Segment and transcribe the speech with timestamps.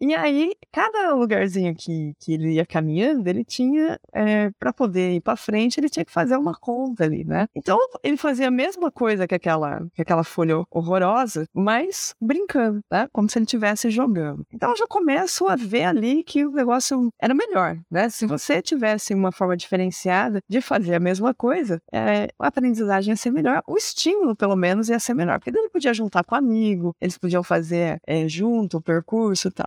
[0.00, 5.20] E aí, cada lugarzinho que, que ele ia caminhando, ele tinha, é, para poder ir
[5.20, 7.48] para frente, ele tinha que fazer uma conta ali, né?
[7.54, 13.08] Então, ele fazia a mesma coisa que aquela, que aquela folha horrorosa, mas brincando, né?
[13.12, 14.46] Como se ele estivesse jogando.
[14.52, 18.08] Então, eu já começo a ver ali que o negócio era melhor, né?
[18.08, 23.16] Se você tivesse uma forma diferenciada de fazer a mesma coisa, é, a aprendizagem ia
[23.16, 26.94] ser melhor, o estímulo, pelo menos, ia ser melhor, porque ele podia juntar com amigo,
[27.00, 29.66] eles podiam fazer é, junto o percurso e tal.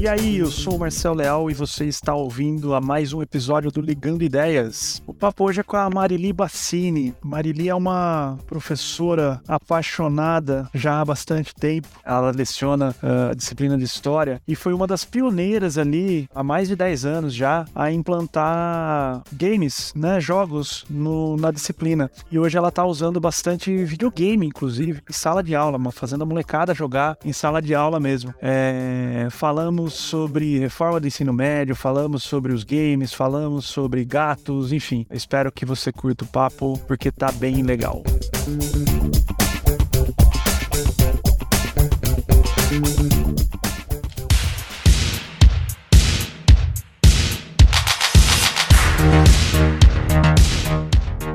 [0.00, 3.70] E aí, eu sou o Marcel Leal e você está ouvindo a mais um episódio
[3.70, 5.02] do Ligando Ideias.
[5.06, 7.14] O papo hoje é com a Marili Bassini.
[7.22, 11.86] Marili é uma professora apaixonada já há bastante tempo.
[12.02, 16.68] Ela leciona uh, a disciplina de História e foi uma das pioneiras ali, há mais
[16.68, 22.10] de 10 anos já, a implantar games, né, jogos no, na disciplina.
[22.32, 26.72] E hoje ela está usando bastante videogame, inclusive, em sala de aula, fazendo a molecada
[26.72, 28.34] jogar em sala de aula mesmo.
[28.40, 34.72] É, falamos falamos sobre reforma do ensino médio, falamos sobre os games, falamos sobre gatos,
[34.72, 35.06] enfim.
[35.10, 38.02] Espero que você curta o papo porque tá bem legal.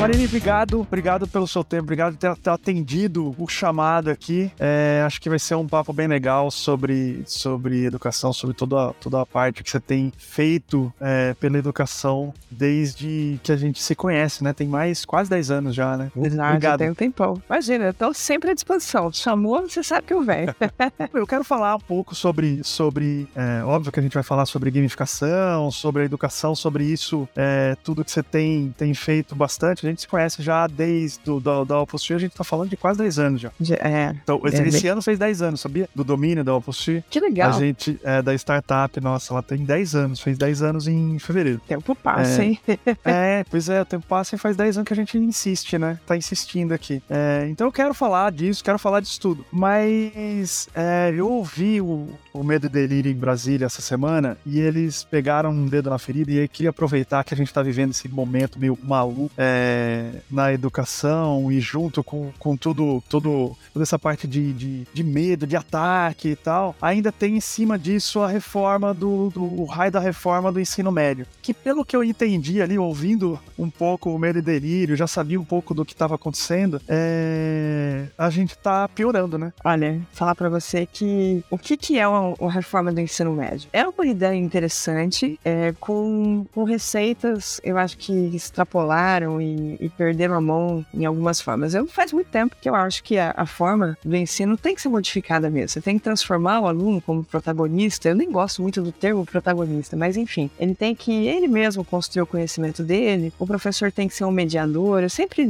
[0.06, 0.81] Marini, obrigado.
[0.81, 1.81] Obrigado pelo seu tempo.
[1.86, 4.52] Obrigado por ter, ter atendido o chamado aqui.
[4.59, 9.20] É, acho que vai ser um papo bem legal sobre, sobre educação, sobre toda, toda
[9.20, 14.44] a parte que você tem feito é, pela educação desde que a gente se conhece,
[14.44, 14.53] né?
[14.53, 16.12] Tem mais quase 10 anos já, né?
[16.16, 16.78] Obrigado.
[16.78, 17.42] tem um tempão.
[17.50, 19.12] Imagina, eu tô sempre à disposição.
[19.12, 20.53] Chamou, você sabe que eu venho.
[21.16, 24.69] eu quero falar um pouco sobre, sobre é, óbvio que a gente vai falar sobre
[24.69, 29.84] gamificação, sobre a educação, sobre isso, é, tudo que você tem, tem feito bastante.
[29.84, 32.78] A gente gente se conhece já desde do, da, da a gente tá falando de
[32.78, 33.52] quase 10 anos já.
[33.80, 34.16] É.
[34.24, 35.90] Então, esse, é, esse ano fez 10 anos, sabia?
[35.96, 37.50] Do domínio da Opus Que legal.
[37.50, 41.62] A gente, é, da startup, nossa, ela tem 10 anos, fez 10 anos em fevereiro.
[41.68, 42.59] Tempo passa, é, hein?
[43.03, 46.00] é, pois é, o tempo passa e faz 10 anos que a gente insiste, né?
[46.06, 47.02] Tá insistindo aqui.
[47.09, 49.46] É, então eu quero falar disso, quero falar disso tudo.
[49.52, 55.03] Mas é, eu ouvi o, o Medo e Delírio em Brasília essa semana e eles
[55.03, 58.08] pegaram um dedo na ferida e eu queria aproveitar que a gente tá vivendo esse
[58.08, 59.31] momento meio maluco.
[59.38, 59.84] É,
[60.29, 65.47] na educação e junto com, com tudo, tudo, toda essa parte de, de, de, medo,
[65.47, 69.91] de ataque e tal, ainda tem em cima disso a reforma do, do o raio
[69.91, 71.25] da reforma do ensino médio.
[71.41, 75.40] Que pelo que eu entendi ali, ouvindo um pouco o medo e delírio, já sabia
[75.40, 78.07] um pouco do que estava acontecendo, é...
[78.18, 79.53] a gente tá piorando, né?
[79.63, 83.69] Olha, falar para você que o que, que é a, a reforma do ensino médio?
[83.72, 90.36] É uma ideia interessante, é, com, com receitas, eu acho que extrapolaram e e, perderam
[90.36, 91.74] a mão em algumas formas.
[91.74, 94.81] Eu faz muito tempo que eu acho que a, a, forma do ensino tem que
[94.81, 95.69] ser modificada mesmo.
[95.69, 98.09] Você tem que transformar o aluno como protagonista.
[98.09, 102.24] Eu nem gosto muito do termo protagonista, mas enfim, ele tem que ele mesmo construir
[102.24, 103.31] o conhecimento dele.
[103.40, 105.03] O professor tem que ser um mediador.
[105.03, 105.47] Eu sempre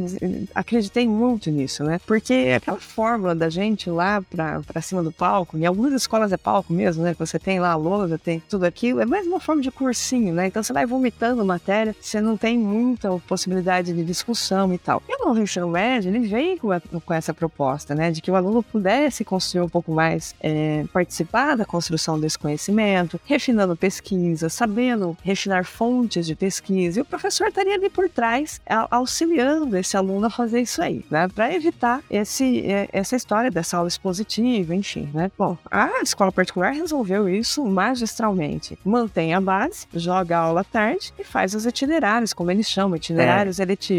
[0.53, 2.00] acreditei muito nisso, né?
[2.06, 6.72] Porque aquela fórmula da gente lá para cima do palco, em algumas escolas é palco
[6.72, 7.16] mesmo, né?
[7.18, 10.47] Você tem lá a lousa, tem tudo aquilo, é mais uma forma de cursinho, né?
[10.47, 15.02] Então você vai vomitando matéria, você não tem muita possibilidade de discussão e tal.
[15.08, 18.32] E o novo ensino médio, ele veio com, a, com, essa proposta, né, de que
[18.32, 24.50] o aluno pudesse construir um pouco mais, é, participar da construção desse conhecimento, refinando pesquisa,
[24.50, 30.28] sabendo refinar fontes de pesquisa, e o professor estaria ali por trás, auxiliando esse aluno
[30.28, 35.10] a fazer isso aí, né, para evitar esse, é, essa história dessa aula expositiva, enfim,
[35.14, 35.32] né.
[35.38, 38.78] Bom, a escola particular resolveu isso magistralmente.
[38.84, 42.96] Mantém a base, joga a aula à tarde e faz os itinerários, como eles chamam,
[42.96, 43.64] itinerários é.
[43.64, 43.94] eletivos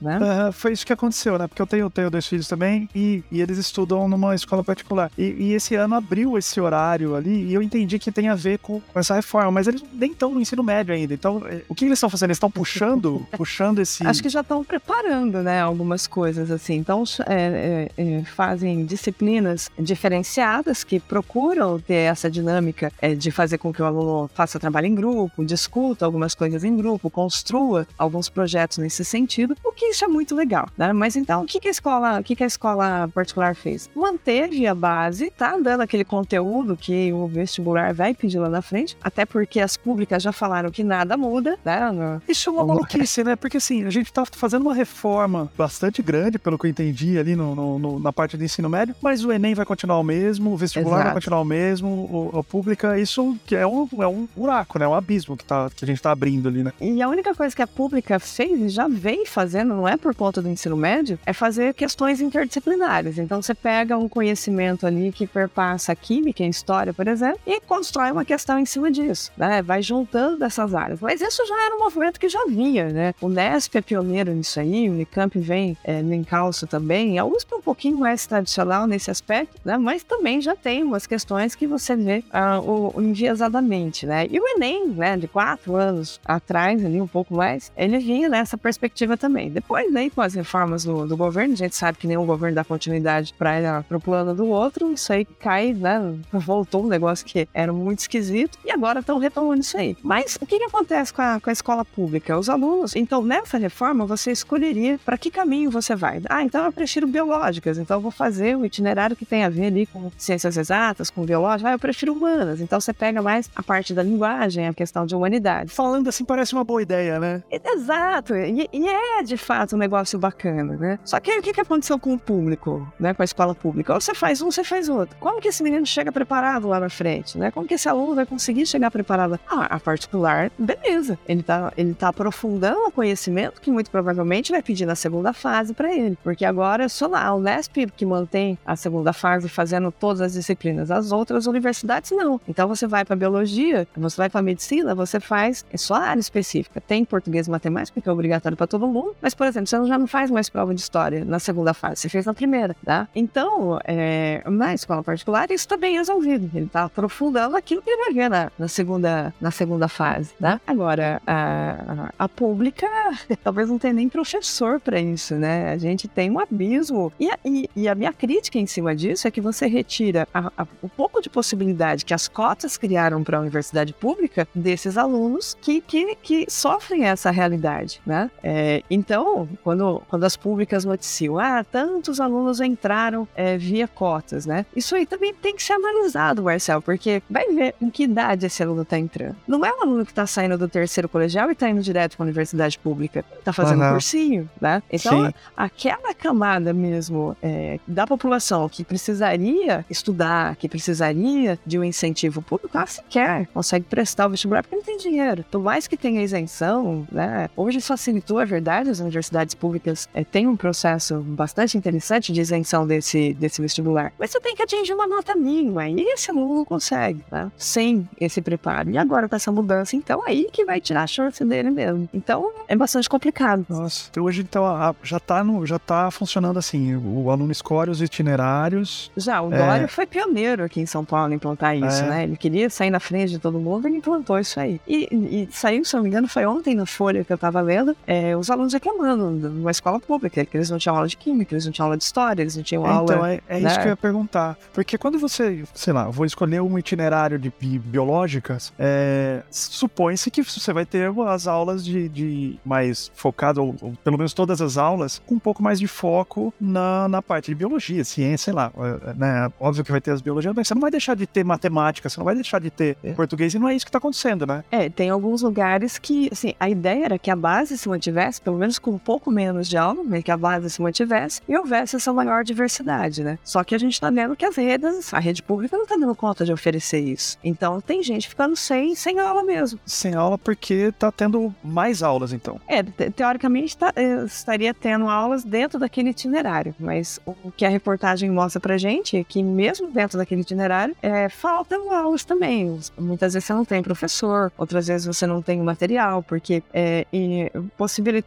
[0.00, 0.18] né?
[0.18, 1.46] Uh, foi isso que aconteceu, né?
[1.46, 5.10] Porque eu tenho, tenho dois filhos também e, e eles estudam numa escola particular.
[5.16, 8.58] E, e, esse ano abriu esse horário ali e eu entendi que tem a ver
[8.58, 11.14] com, com essa reforma, mas eles nem estão no ensino médio ainda.
[11.14, 12.30] Então, eh, o que eles estão fazendo?
[12.30, 14.06] Eles estão puxando, puxando esse.
[14.06, 15.60] Acho que já estão preparando, né?
[15.60, 16.74] Algumas coisas assim.
[16.74, 23.58] Então, é, é, é, fazem disciplinas diferenciadas que procuram ter essa dinâmica é, de fazer
[23.58, 28.28] com que o aluno faça trabalho em grupo, discuta algumas coisas em grupo, construa alguns
[28.28, 30.92] projetos nesse sentido sentido, o que isso é muito legal, né?
[30.92, 33.90] Mas então, o que, que a escola, o que, que a escola particular fez?
[33.94, 38.96] Manteve a base, tá dando aquele conteúdo que o vestibular vai pedir lá na frente,
[39.02, 42.20] até porque as públicas já falaram que nada muda, né?
[42.28, 43.36] Isso é uma maluquice, né?
[43.36, 47.34] Porque assim, a gente tá fazendo uma reforma bastante grande, pelo que eu entendi ali
[47.34, 50.52] no, no, no na parte do ensino médio, mas o Enem vai continuar o mesmo,
[50.52, 51.04] o vestibular Exato.
[51.04, 54.86] vai continuar o mesmo, a pública, isso é um, é um buraco, né?
[54.86, 56.72] Um abismo que, tá, que a gente tá abrindo ali, né?
[56.80, 58.88] E a única coisa que a pública fez e já
[59.26, 63.18] fazendo, não é por conta do ensino médio, é fazer questões interdisciplinares.
[63.18, 67.60] Então você pega um conhecimento ali que perpassa a química, a história, por exemplo, e
[67.60, 69.62] constrói uma questão em cima disso, né?
[69.62, 71.00] Vai juntando essas áreas.
[71.00, 73.14] Mas isso já era um movimento que já vinha, né?
[73.20, 77.18] O Nesp é pioneiro nisso aí, o Unicamp vem é, no encalço também.
[77.18, 79.76] A USP é um pouquinho mais tradicional nesse aspecto, né?
[79.76, 84.26] Mas também já tem umas questões que você vê uh, o, o enviesadamente, né?
[84.30, 88.56] E o Enem, né, de quatro anos atrás, ali um pouco mais, ele vinha nessa
[88.56, 89.50] perspectiva também.
[89.50, 92.64] Depois, né, com as reformas do, do governo, a gente sabe que nenhum governo dá
[92.64, 96.14] continuidade para o plano do outro, isso aí cai, né?
[96.32, 99.96] Voltou um negócio que era muito esquisito e agora estão retomando isso aí.
[100.02, 102.38] Mas o que, que acontece com a, com a escola pública?
[102.38, 106.20] Os alunos, então nessa reforma você escolheria para que caminho você vai.
[106.28, 109.66] Ah, então eu prefiro biológicas, então eu vou fazer o itinerário que tem a ver
[109.66, 111.70] ali com ciências exatas, com biológicas.
[111.70, 115.14] Ah, eu prefiro humanas, então você pega mais a parte da linguagem, a questão de
[115.14, 115.70] humanidade.
[115.70, 117.42] Falando assim parece uma boa ideia, né?
[117.50, 120.98] Exato, e, e é de fato um negócio bacana, né?
[121.04, 123.14] Só que o que, que aconteceu com o público, né?
[123.14, 123.94] Com a escola pública?
[123.94, 125.16] Ou você faz um, você faz outro.
[125.18, 127.50] Como que esse menino chega preparado lá na frente, né?
[127.50, 129.38] Como que esse aluno vai conseguir chegar preparado?
[129.48, 131.18] Ah, a particular, beleza.
[131.28, 135.74] Ele tá, ele tá aprofundando o conhecimento que muito provavelmente vai pedir na segunda fase
[135.74, 136.18] para ele.
[136.22, 140.32] Porque agora é só lá, o Nesp que mantém a segunda fase fazendo todas as
[140.32, 140.90] disciplinas.
[140.90, 142.40] As outras universidades não.
[142.48, 146.80] Então você vai para biologia, você vai para medicina, você faz é só área específica.
[146.80, 149.98] Tem português e matemática, que é obrigatório para todo mundo, mas, por exemplo, você já
[149.98, 153.08] não faz mais prova de história na segunda fase, você fez na primeira, tá?
[153.14, 156.50] Então, é, na escola particular, isso está bem resolvido.
[156.54, 160.60] Ele está aprofundando aquilo que ele vai ver na, na, segunda, na segunda fase, tá?
[160.66, 162.86] Agora, a, a pública,
[163.42, 165.72] talvez não tenha nem professor para isso, né?
[165.72, 167.12] A gente tem um abismo.
[167.18, 170.66] E a, e, e a minha crítica em cima disso é que você retira a,
[170.82, 175.80] o pouco de possibilidade que as cotas criaram para a universidade pública desses alunos que,
[175.80, 178.30] que, que sofrem essa realidade, né?
[178.42, 184.66] É, então, quando, quando as públicas noticiam, ah, tantos alunos entraram é, via cotas, né?
[184.74, 188.62] Isso aí também tem que ser analisado, Marcel, porque vai ver em que idade esse
[188.62, 189.36] aluno está entrando.
[189.46, 192.24] Não é um aluno que está saindo do terceiro colegial e está indo direto para
[192.24, 193.92] a universidade pública, está fazendo uhum.
[193.92, 194.82] cursinho, né?
[194.90, 195.34] Então, Sim.
[195.56, 202.76] aquela camada mesmo é, da população que precisaria estudar, que precisaria de um incentivo público,
[202.76, 205.44] ela sequer consegue prestar o vestibular porque não tem dinheiro.
[205.50, 207.48] Por mais que tenha isenção, né?
[207.56, 212.86] Hoje facilitou, é verdade, as universidades públicas é, têm um processo bastante interessante de isenção
[212.86, 214.12] desse, desse vestibular.
[214.18, 217.50] Mas você tem que atingir uma nota mínima, e esse aluno não consegue, né?
[217.56, 218.90] Sem esse preparo.
[218.90, 222.08] E agora com essa mudança, então aí que vai tirar a chance dele mesmo.
[222.12, 223.64] Então é bastante complicado.
[223.68, 224.64] Nossa, então hoje então
[225.02, 229.10] já tá, no, já tá funcionando assim, o aluno escolhe os itinerários.
[229.16, 229.88] Já, o Dória é...
[229.88, 232.08] foi pioneiro aqui em São Paulo em implantar isso, é...
[232.08, 232.24] né?
[232.24, 234.80] Ele queria sair na frente de todo mundo e implantou isso aí.
[234.86, 237.96] E, e saiu, se não me engano, foi ontem na Folha que eu tava lendo,
[238.06, 241.66] é, os alunos reclamando numa escola pública, que eles não tinham aula de química, eles
[241.66, 243.04] não tinham aula de história, eles não tinham aula.
[243.04, 243.68] Então, é, é né?
[243.68, 244.56] isso que eu ia perguntar.
[244.72, 250.72] Porque quando você, sei lá, vou escolher um itinerário de biológicas, é, supõe-se que você
[250.72, 255.20] vai ter as aulas de, de mais focado, ou, ou, pelo menos todas as aulas,
[255.26, 258.72] com um pouco mais de foco na, na parte de biologia, ciência, sei lá.
[258.76, 259.52] É, né?
[259.58, 262.18] Óbvio que vai ter as biologias, mas você não vai deixar de ter matemática, você
[262.18, 263.12] não vai deixar de ter é.
[263.12, 264.64] português, e não é isso que está acontecendo, né?
[264.70, 268.58] É, tem alguns lugares que, assim, a ideia era que a base se mantivesse, pelo
[268.58, 272.12] menos com um pouco menos de aula, que a base se mantivesse e houvesse essa
[272.12, 273.38] maior diversidade, né?
[273.42, 276.14] Só que a gente está vendo que as redes, a rede pública não está dando
[276.14, 277.38] conta de oferecer isso.
[277.42, 279.78] Então tem gente ficando sem, sem aula mesmo.
[279.86, 282.60] Sem aula porque está tendo mais aulas, então.
[282.68, 287.68] É, te teoricamente tá, é, estaria tendo aulas dentro daquele itinerário, mas o que a
[287.68, 292.78] reportagem mostra pra gente é que mesmo dentro daquele itinerário, é, faltam aulas também.
[292.98, 297.06] Muitas vezes você não tem professor, outras vezes você não tem material, porque é,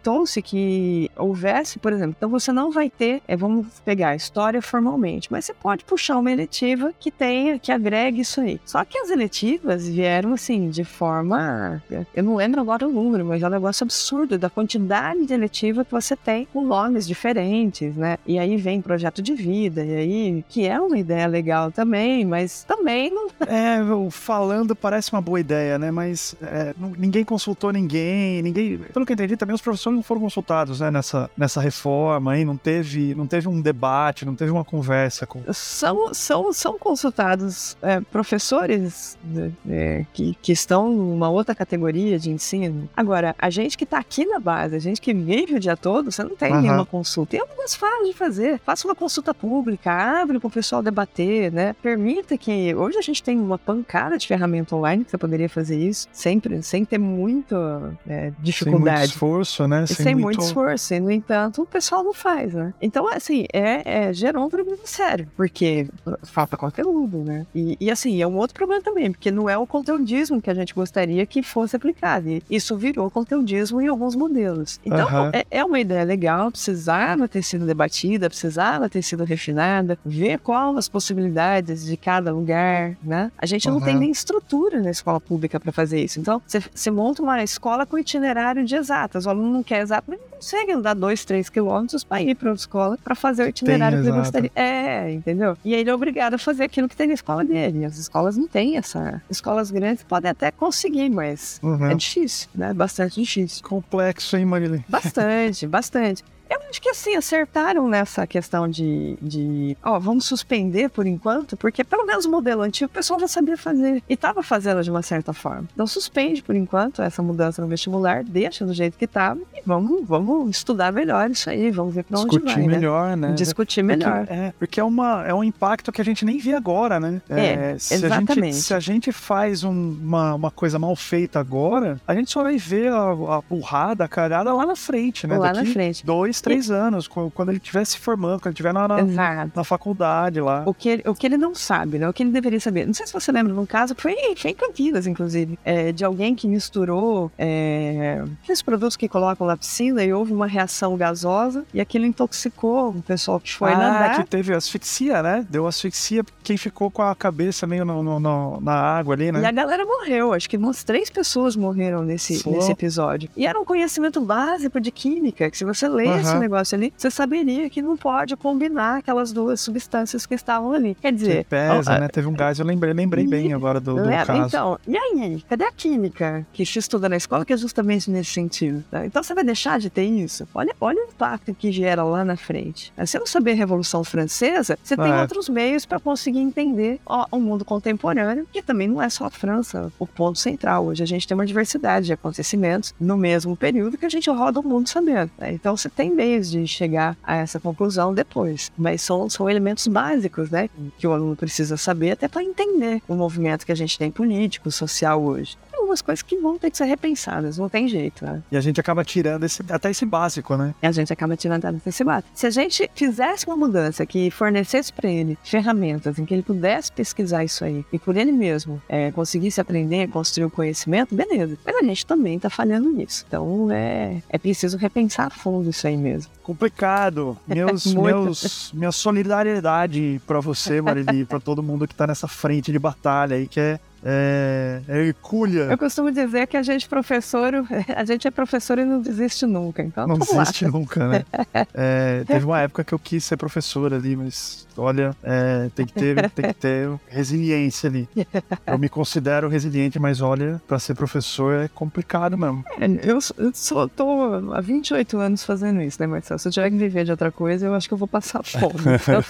[0.08, 4.62] possibilitou-se que houvesse, por exemplo, então você não vai ter, é, vamos pegar a história
[4.62, 8.60] formalmente, mas você pode puxar uma eletiva que tenha, que agregue isso aí.
[8.66, 11.82] Só que as eletivas vieram assim, de forma.
[12.16, 15.84] Eu não lembro agora o número, mas é um negócio absurdo da quantidade de eletiva
[15.84, 18.18] que você tem com nomes diferentes, né?
[18.26, 22.64] E aí vem projeto de vida, e aí, que é uma ideia legal também, mas
[22.64, 23.28] também não.
[23.48, 23.80] É,
[24.12, 25.90] falando parece uma boa ideia, né?
[25.90, 28.78] Mas é, ninguém consultou ninguém, ninguém.
[28.78, 32.46] Pelo que eu entendi, também os professores não foram consultados, né, nessa, nessa reforma aí,
[32.46, 35.42] não teve, não teve um debate, não teve uma conversa com...
[35.51, 42.30] São, são, são consultados é, professores né, é, que, que estão numa outra categoria de
[42.30, 42.88] ensino.
[42.96, 46.12] Agora, a gente que está aqui na base, a gente que vive o dia todo,
[46.12, 46.62] você não tem uhum.
[46.62, 47.36] nenhuma consulta.
[47.36, 48.62] E é mais fácil de fazer.
[48.63, 51.75] Faça uma consulta pública, abre para o pessoal debater, né?
[51.82, 52.74] Permita que...
[52.75, 56.62] Hoje a gente tem uma pancada de ferramenta online que você poderia fazer isso, sempre,
[56.62, 58.86] sem ter muita é, dificuldade.
[58.86, 59.86] Sem muito esforço, né?
[59.88, 60.38] Sem, sem muito...
[60.38, 60.41] muito...
[60.41, 60.94] esforço.
[60.94, 62.74] E, no entanto, o pessoal não faz, né?
[62.82, 65.88] Então, assim, é, é gerou um problema sério, porque
[66.24, 67.46] falta conteúdo, né?
[67.53, 70.53] E, e, assim, é um outro problema também, porque não é o conteudismo que a
[70.53, 72.29] gente gostaria que fosse aplicado.
[72.29, 74.79] E isso virou conteudismo em alguns modelos.
[74.86, 75.32] Então, uhum.
[75.34, 80.77] é, é, uma ideia legal, precisava ter sido debatida, precisava ter sido refinada, ver qual
[80.77, 83.32] as possibilidades de cada lugar, né?
[83.38, 83.75] A gente uhum.
[83.75, 86.20] não tem nem estrutura na escola pública para fazer isso.
[86.20, 89.25] Então, você monta uma escola com itinerário de exatas.
[89.25, 92.51] O aluno não quer exato, mas não consegue andar dois, três quilômetros para ir para
[92.51, 94.51] a escola para fazer o itinerário que ele gostaria.
[94.55, 95.57] É, entendeu?
[95.63, 97.86] E ele é obrigado a fazer aquilo que tem na escola dele.
[97.86, 99.22] As escolas não têm essa.
[99.29, 101.88] Escolas grandes podem até conseguir, mas uhum.
[101.88, 102.74] é difícil, né?
[102.74, 103.63] Bastante difícil.
[103.63, 104.84] Complexo, hein, Marilyn?
[104.88, 106.24] Bastante, bastante.
[106.50, 111.84] Eu acho que assim, acertaram nessa questão de, de ó, vamos suspender por enquanto, porque
[111.84, 115.01] pelo menos o modelo antigo o pessoal já sabia fazer e estava fazendo de uma
[115.01, 115.66] certa forma.
[115.74, 120.08] Então suspende por enquanto essa mudança no vestibular, deixa do jeito que estava e vamos,
[120.08, 122.46] vamos estudar melhor isso aí, vamos ver para onde vai.
[122.46, 122.75] Discutir né?
[122.75, 123.34] melhor, né?
[123.34, 124.20] Discutir melhor.
[124.20, 127.22] Porque, é, porque é, uma, é um impacto que a gente nem vê agora, né?
[127.30, 128.32] É, é se exatamente.
[128.32, 132.32] A gente, se a gente faz um, uma, uma coisa mal feita agora, a gente
[132.32, 135.38] só vai ver a, a burrada, a carada lá na frente, né?
[135.38, 136.06] Lá Daqui na frente.
[136.06, 136.74] Dois, três e...
[136.74, 140.63] anos, quando ele estiver se formando, quando ele estiver na, na, na, faculdade lá.
[140.65, 142.08] O que, ele, o que ele não sabe, né?
[142.08, 142.86] O que ele deveria saber.
[142.86, 146.36] Não sei se você lembra, num caso, foi, foi em Campinas, inclusive, é, de alguém
[146.36, 151.82] que misturou é, aqueles produtos que colocam na piscina e houve uma reação gasosa e
[151.82, 154.17] aquilo intoxicou o pessoal que foi ah, nadar.
[154.17, 155.46] que teve asfixia, né?
[155.50, 159.41] Deu asfixia quem ficou com a cabeça meio no, no, no, na água ali, né?
[159.41, 160.34] E a galera morreu.
[160.34, 163.29] Acho que umas três pessoas morreram nesse, nesse episódio.
[163.36, 165.88] E era um conhecimento básico de química, que se você
[166.27, 166.38] lê uhum.
[166.38, 170.96] esse negócio ali, você saberia que não pode combinar aquelas duas substâncias que estavam ali.
[170.96, 171.43] Quer dizer.
[171.43, 172.07] Que pesa, ó, né?
[172.07, 174.48] Teve um gás, eu lembrei, lembrei e, bem agora do, do caso.
[174.48, 175.43] Então, e aí?
[175.50, 178.84] Cadê a química que se estuda na escola que é justamente nesse sentido?
[178.89, 179.05] Tá?
[179.05, 180.48] Então você vai deixar de ter isso?
[180.53, 182.93] Olha, olha o impacto que gera lá na frente.
[183.05, 185.22] Se não saber a Revolução Francesa, você tem é.
[185.22, 189.29] outros meios para conseguir entender ó, o mundo contemporâneo, que também não é só a
[189.29, 190.86] França o ponto central.
[190.86, 194.60] Hoje a gente tem uma diversidade de acontecimentos no mesmo período que a gente roda
[194.60, 195.31] o mundo sabendo.
[195.38, 195.53] Né?
[195.53, 198.72] Então você tem meios de chegar a essa conclusão depois.
[198.76, 200.70] Mas são, são elementos básicos, né?
[200.98, 204.72] Que o aluno precisa saber até para entender o movimento que a gente tem político,
[204.72, 205.58] social hoje
[205.88, 208.42] algumas coisas que vão ter que ser repensadas, não tem jeito, né?
[208.52, 210.76] E a gente acaba tirando esse, até esse básico, né?
[210.82, 212.30] E a gente acaba tirando até esse básico.
[212.34, 216.92] Se a gente fizesse uma mudança que fornecesse para ele ferramentas em que ele pudesse
[216.92, 221.58] pesquisar isso aí e por ele mesmo é, conseguisse aprender, construir o conhecimento, beleza.
[221.66, 223.24] Mas a gente também tá falhando nisso.
[223.28, 226.07] Então é, é preciso repensar a fundo isso aí mesmo.
[226.44, 227.38] Complicado.
[227.48, 232.80] Meus, meus, minha solidariedade para você, Marili, para todo mundo que tá nessa frente de
[232.80, 235.64] batalha aí, que é é, é hercúlea.
[235.64, 237.54] Eu costumo dizer que a gente professor,
[237.94, 239.84] a gente é professor e não desiste nunca.
[239.84, 240.72] Então, não desiste lá.
[240.72, 241.26] nunca, né?
[241.74, 245.94] É, teve uma época que eu quis ser professor ali, mas olha, é, tem que
[245.94, 248.08] ter, tem que ter resiliência ali.
[248.66, 252.64] Eu me considero resiliente, mas olha, para ser professor é complicado mesmo.
[252.80, 256.40] É, eu, eu só tô há 28 anos fazendo isso, né, Marcelo?
[256.40, 258.74] Se eu tiver que viver de outra coisa, eu acho que eu vou passar fome.
[258.74, 259.24] Então...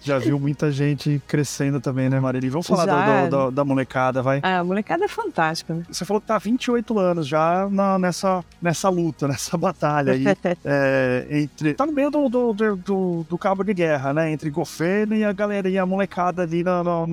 [0.00, 2.48] Já viu muita gente crescendo também, né, Marili?
[2.48, 4.40] Vamos falar do, do, do, da molecada molecada, vai.
[4.42, 5.84] Ah, a molecada é fantástica, né?
[5.90, 10.24] Você falou que tá 28 anos já na, nessa, nessa luta, nessa batalha aí.
[10.64, 11.74] é, entre.
[11.74, 14.30] Tá no meio do, do, do, do, cabo de guerra, né?
[14.30, 17.06] Entre governo e a galera e a molecada ali na, na,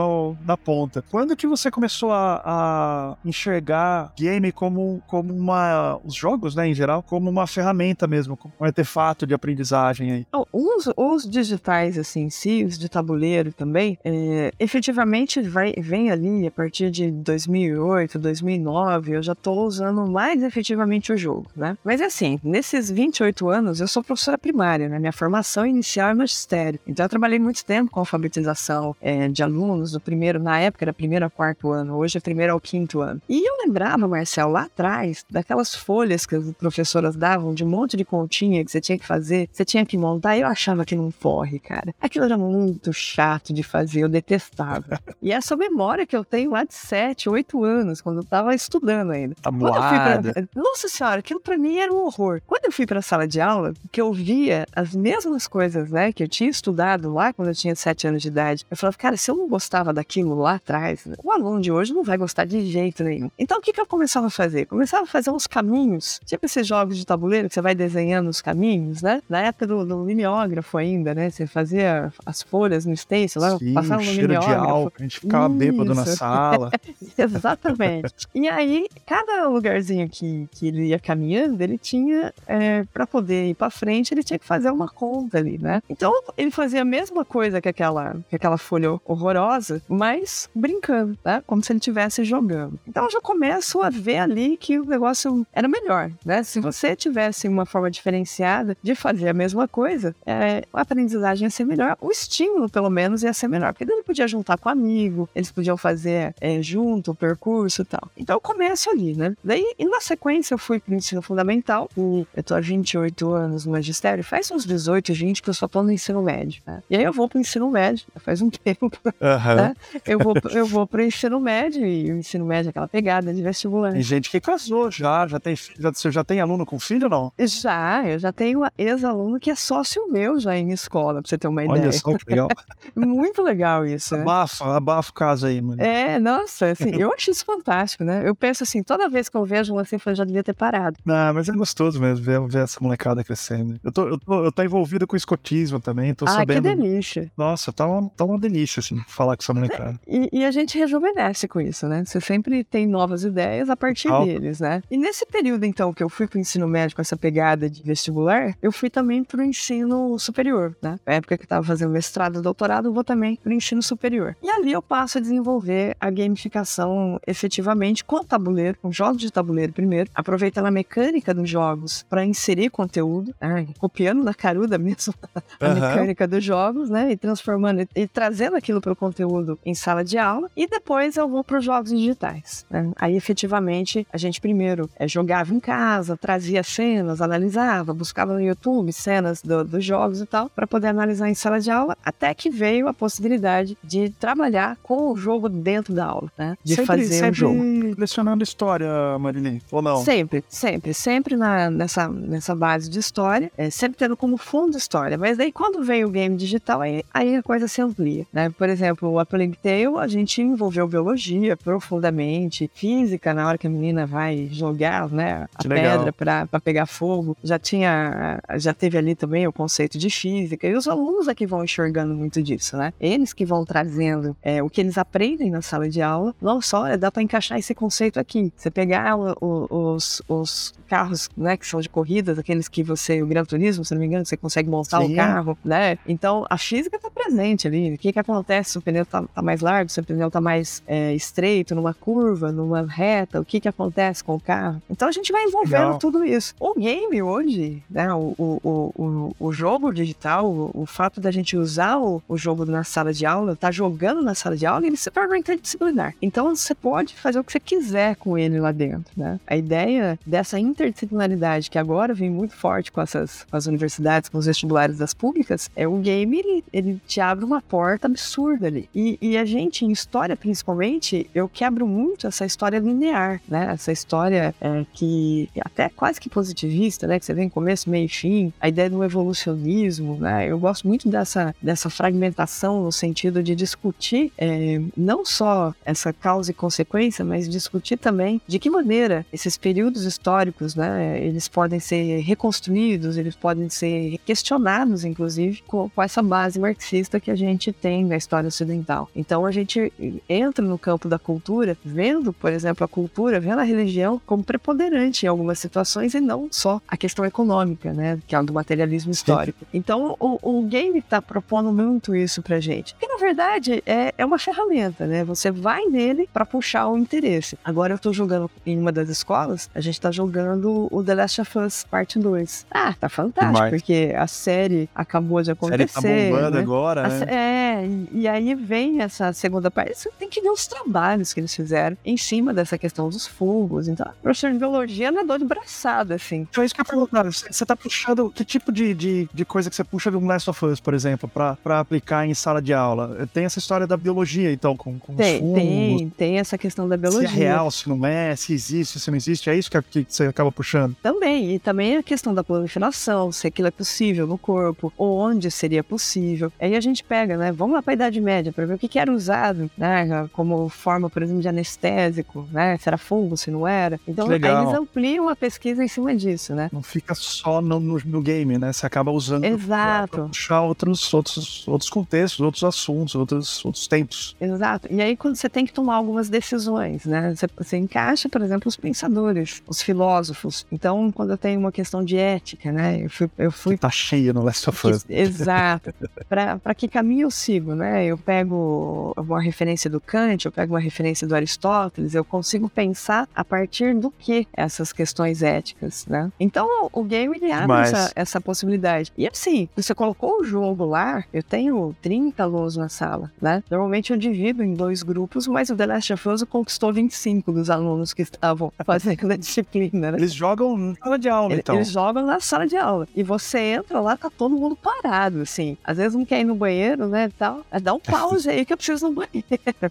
[0.46, 1.04] na ponta.
[1.10, 6.00] Quando que você começou a, a, enxergar game como, como uma.
[6.04, 10.28] os jogos, né, em geral, como uma ferramenta mesmo, como um artefato de aprendizagem aí?
[10.52, 16.48] Os, os digitais, assim, em si, os de tabuleiro também, é, efetivamente vai, vem ali
[16.48, 21.78] a partir partir de 2008, 2009, eu já estou usando mais efetivamente o jogo, né?
[21.84, 24.98] Mas assim, nesses 28 anos, eu sou professora primária, né?
[24.98, 26.80] Minha formação inicial é magistério.
[26.88, 30.94] Então, eu trabalhei muito tempo com alfabetização é, de alunos, do primeiro, na época era
[30.94, 33.22] primeiro ao quarto ano, hoje é primeiro ao quinto ano.
[33.28, 37.98] E eu lembrava, Marcel, lá atrás, daquelas folhas que as professoras davam, de um monte
[37.98, 41.12] de continha que você tinha que fazer, você tinha que montar, eu achava que não
[41.12, 41.94] corre, cara.
[42.00, 45.00] Aquilo era muito chato de fazer, eu detestava.
[45.22, 49.12] e essa memória que eu tenho lá de 7, 8 anos, quando eu tava estudando
[49.12, 49.36] ainda.
[49.42, 50.32] Tá moada.
[50.32, 50.44] pra...
[50.56, 52.42] Nossa senhora, aquilo pra mim era um horror.
[52.46, 56.24] Quando eu fui pra sala de aula, que eu via as mesmas coisas, né, que
[56.24, 59.30] eu tinha estudado lá quando eu tinha 7 anos de idade, eu falava, cara, se
[59.32, 63.04] eu não gostava daquilo lá atrás, o aluno de hoje não vai gostar de jeito
[63.04, 63.32] nenhum.
[63.38, 64.66] Então o que, que eu começava a fazer?
[64.66, 68.42] Começava a fazer uns caminhos, tipo esses jogos de tabuleiro que você vai desenhando os
[68.42, 69.22] caminhos, né?
[69.28, 71.30] Na época do, do mimeógrafo ainda, né?
[71.30, 74.70] Você fazia as folhas no stencil, lá, Sim, passava no cheiro de mimeógrafo.
[74.70, 76.12] álcool, a gente ficava bêbado na Isso.
[76.60, 76.72] Sala.
[77.18, 78.28] Exatamente.
[78.36, 83.56] E aí, cada lugarzinho que, que ele ia caminhando, ele tinha, é, para poder ir
[83.56, 85.82] para frente, ele tinha que fazer uma conta ali, né?
[85.90, 91.42] Então, ele fazia a mesma coisa que aquela, que aquela folha horrorosa, mas brincando, né?
[91.46, 92.80] Como se ele estivesse jogando.
[92.88, 96.44] Então, eu já começo a ver ali que o negócio era melhor, né?
[96.44, 101.50] Se você tivesse uma forma diferenciada de fazer a mesma coisa, é, a aprendizagem ia
[101.50, 103.74] ser melhor, o estímulo, pelo menos, ia ser melhor.
[103.74, 108.10] Porque ele podia juntar com amigo, eles podiam fazer é, junto o percurso e tal.
[108.18, 109.36] Então eu começo ali, né?
[109.44, 113.66] Daí, e na sequência, eu fui pro ensino fundamental, e eu tô há 28 anos
[113.66, 116.82] no magistério, faz uns 18, 20 que eu só tô no ensino médio, né?
[116.90, 118.92] E aí eu vou pro ensino médio, faz um tempo,
[119.22, 119.56] Aham.
[119.56, 119.76] né?
[120.06, 123.42] Eu vou, eu vou pro ensino médio, e o ensino médio é aquela pegada de
[123.42, 123.92] vestibular.
[123.94, 127.10] Tem gente que casou já, já tem, já, você já tem aluno com filho ou
[127.10, 127.34] não?
[127.48, 131.48] Já, eu já tenho ex-aluno que é sócio meu já em escola, pra você ter
[131.48, 131.92] uma Olha ideia.
[131.92, 132.48] só que legal.
[132.96, 134.22] Muito legal isso, né?
[134.22, 135.82] Abafa, abafa o caso aí, mano.
[135.82, 138.24] É, nossa, assim, eu acho isso fantástico, né?
[138.26, 140.98] Eu penso assim, toda vez que eu vejo um assim, eu já devia ter parado.
[141.06, 143.80] Não, mas é gostoso mesmo ver, ver essa molecada crescendo.
[143.84, 146.64] Eu tô, eu, tô, eu tô envolvido com escotismo também, tô ah, sabendo.
[146.64, 147.32] que delícia.
[147.38, 150.00] Nossa, tá uma, tá uma delícia, assim, falar com essa molecada.
[150.08, 152.04] E, e a gente rejuvenesce com isso, né?
[152.06, 154.26] Você sempre tem novas ideias a partir Total.
[154.26, 154.82] deles, né?
[154.90, 158.56] E nesse período, então, que eu fui pro ensino médio com essa pegada de vestibular,
[158.62, 161.00] eu fui também pro ensino superior, né?
[161.06, 164.36] Na época que eu tava fazendo mestrado e doutorado, eu vou também pro ensino superior.
[164.42, 169.74] E ali eu passo a desenvolver a gamificação efetivamente com tabuleiro, com jogos de tabuleiro
[169.74, 173.68] primeiro, aproveitando a mecânica dos jogos para inserir conteúdo, né?
[173.78, 175.14] copiando na caruda mesmo
[175.60, 175.76] a Aham.
[175.76, 177.12] mecânica dos jogos, né?
[177.12, 180.50] E transformando e trazendo aquilo para o conteúdo em sala de aula.
[180.56, 182.66] E depois eu vou para os jogos digitais.
[182.70, 182.92] né?
[182.96, 188.92] Aí efetivamente a gente primeiro eh, jogava em casa, trazia cenas, analisava, buscava no YouTube
[188.94, 192.50] cenas do- dos jogos e tal, para poder analisar em sala de aula, até que
[192.50, 196.58] veio a possibilidade de trabalhar com o jogo dentro da aula, né?
[196.64, 197.96] De sempre, fazer sempre o jogo.
[197.98, 200.04] lecionando história, Marilyn, ou não?
[200.04, 205.18] Sempre, sempre, sempre na, nessa, nessa base de história, é, sempre tendo como fundo história.
[205.18, 208.50] Mas daí quando veio o game digital, aí, aí a coisa se amplia, né?
[208.50, 213.70] Por exemplo, a Plague Tale, a gente envolveu biologia profundamente, física, na hora que a
[213.70, 217.38] menina vai jogar, né, a Que pedra para pegar fogo.
[217.44, 221.46] Já tinha, já teve ali também o conceito de física, e os alunos é que
[221.46, 222.94] vão enxergando muito disso, né?
[223.00, 226.09] Eles que vão trazendo é, o que eles aprendem na sala de aula.
[226.42, 228.52] Nossa, olha, dá para encaixar esse conceito aqui.
[228.56, 233.22] Você pegar o- o- os, os carros, né, que são de corridas, aqueles que você,
[233.22, 235.14] o Gran Turismo, se não me engano, você consegue montar Sim.
[235.14, 235.98] o carro, né?
[236.08, 237.94] Então, a física está presente ali.
[237.94, 240.42] O que que acontece se o pneu tá, tá mais largo, se o pneu tá
[240.42, 244.82] mais é, estreito, numa curva, numa reta, o que que acontece com o carro?
[244.90, 246.00] Então, a gente vai envolvendo Legal.
[246.00, 246.56] tudo isso.
[246.60, 251.30] O game hoje, né, o, o, o, o, o jogo digital, o, o fato da
[251.30, 254.86] gente usar o, o jogo na sala de aula, tá jogando na sala de aula,
[254.88, 255.89] ele se torna interdisciplinar.
[256.22, 259.40] Então, você pode fazer o que você quiser com ele lá dentro, né?
[259.48, 264.38] A ideia dessa interdisciplinaridade que agora vem muito forte com essas com as universidades, com
[264.38, 268.90] os vestibulares das públicas, é o game, ele, ele te abre uma porta absurda ali.
[268.94, 273.70] E, e a gente, em história principalmente, eu quebro muito essa história linear, né?
[273.74, 277.20] Essa história é, que até quase que positivista, né?
[277.20, 280.48] Que você vem começo, meio e fim, a ideia do evolucionismo, né?
[280.48, 286.52] Eu gosto muito dessa, dessa fragmentação no sentido de discutir é, não só essa causa
[286.52, 291.20] e consequência, mas discutir também de que maneira esses períodos históricos, né?
[291.22, 297.32] Eles podem ser reconstruídos, eles podem ser questionados, inclusive, com, com essa base marxista que
[297.32, 299.10] a gente tem na história ocidental.
[299.16, 299.92] Então a gente
[300.28, 305.26] entra no campo da cultura, vendo, por exemplo, a cultura, vendo a religião como preponderante
[305.26, 308.20] em algumas situações e não só a questão econômica, né?
[308.28, 309.66] Que é do materialismo histórico.
[309.74, 312.94] Então o, o game está propondo muito isso pra gente.
[312.94, 315.24] Porque na verdade é, é uma ferramenta, né?
[315.24, 317.58] Você vai nele para puxar o interesse.
[317.64, 321.42] Agora eu tô jogando em uma das escolas, a gente tá jogando o The Last
[321.42, 322.66] of Us Parte 2.
[322.72, 323.72] Ah, tá fantástico, Demais.
[323.82, 325.92] porque a série acabou de A série acontecer.
[325.94, 326.02] tá
[326.36, 326.62] bombando né?
[326.62, 327.26] agora, A né?
[327.30, 329.98] É, e, e aí vem essa segunda parte.
[329.98, 333.88] Você tem que ver os trabalhos que eles fizeram em cima dessa questão dos fungos.
[333.88, 336.48] Então, a professora de biologia nadou de braçada, assim.
[336.50, 337.24] Então é isso que eu ia perguntar.
[337.26, 338.30] Você tá puxando.
[338.32, 341.30] Que tipo de, de, de coisa que você puxa do Last of Us, por exemplo,
[341.30, 343.28] pra, pra aplicar em sala de aula?
[343.34, 346.88] Tem essa história da biologia, então, com, com os Tem, fungos Tem, tem essa questão
[346.88, 347.30] da biologia.
[347.30, 349.82] Se é real, se não é, se existe, se não existe, é isso que, é,
[349.82, 350.96] que você acaba puxando.
[351.02, 355.50] Também, e também a questão da proliferação, se aquilo é possível no corpo, ou onde
[355.52, 356.52] seria possível.
[356.60, 357.52] Aí a gente pega, né?
[357.52, 360.30] Vamos lá para a Idade Média para ver o que, que, era usado, né?
[360.34, 362.78] Como forma, por exemplo, de anestésico, né?
[362.78, 364.00] Se era fungo, se não era.
[364.08, 366.70] Então aí eles ampliam a pesquisa em cima disso, né?
[366.72, 368.72] Não fica só no, no, no game, né?
[368.72, 370.18] Você acaba usando Exato.
[370.18, 374.36] para puxar outros, outros, outros contextos, outros assuntos, outros, outros tempos.
[374.40, 374.88] Exato.
[374.92, 377.34] E aí quando você tem que tomar algumas decisões, né?
[377.36, 380.66] Você, você encaixa, por exemplo, os pensadores, os filósofos.
[380.72, 383.02] Então, quando eu tenho uma questão de ética, né?
[383.04, 383.30] Eu fui.
[383.38, 383.76] Eu fui...
[383.76, 385.06] Que tá cheio no Last of Us.
[385.10, 385.94] Exato.
[386.28, 388.06] para que caminho eu sigo, né?
[388.06, 393.28] Eu pego uma referência do Kant, eu pego uma referência do Aristóteles, eu consigo pensar
[393.36, 396.32] a partir do que essas questões éticas, né?
[396.40, 399.12] Então, o game ele abre essa, essa possibilidade.
[399.18, 403.64] E assim, você colocou o jogo lá, eu tenho 30 alunos na sala, né?
[403.70, 407.70] Normalmente eu divido em dois grupos, mas o The Last of Us conquistou 25 dos
[407.70, 410.18] alunos que estavam fazendo a disciplina, né?
[410.18, 411.76] Eles jogam na sala de aula, então.
[411.76, 413.08] Eles jogam na sala de aula.
[413.16, 415.78] E você entra lá, tá todo mundo parado, assim.
[415.84, 417.66] Às vezes não quer ir no banheiro, né, e tal.
[417.82, 419.46] Dá um pause aí que eu preciso no banheiro.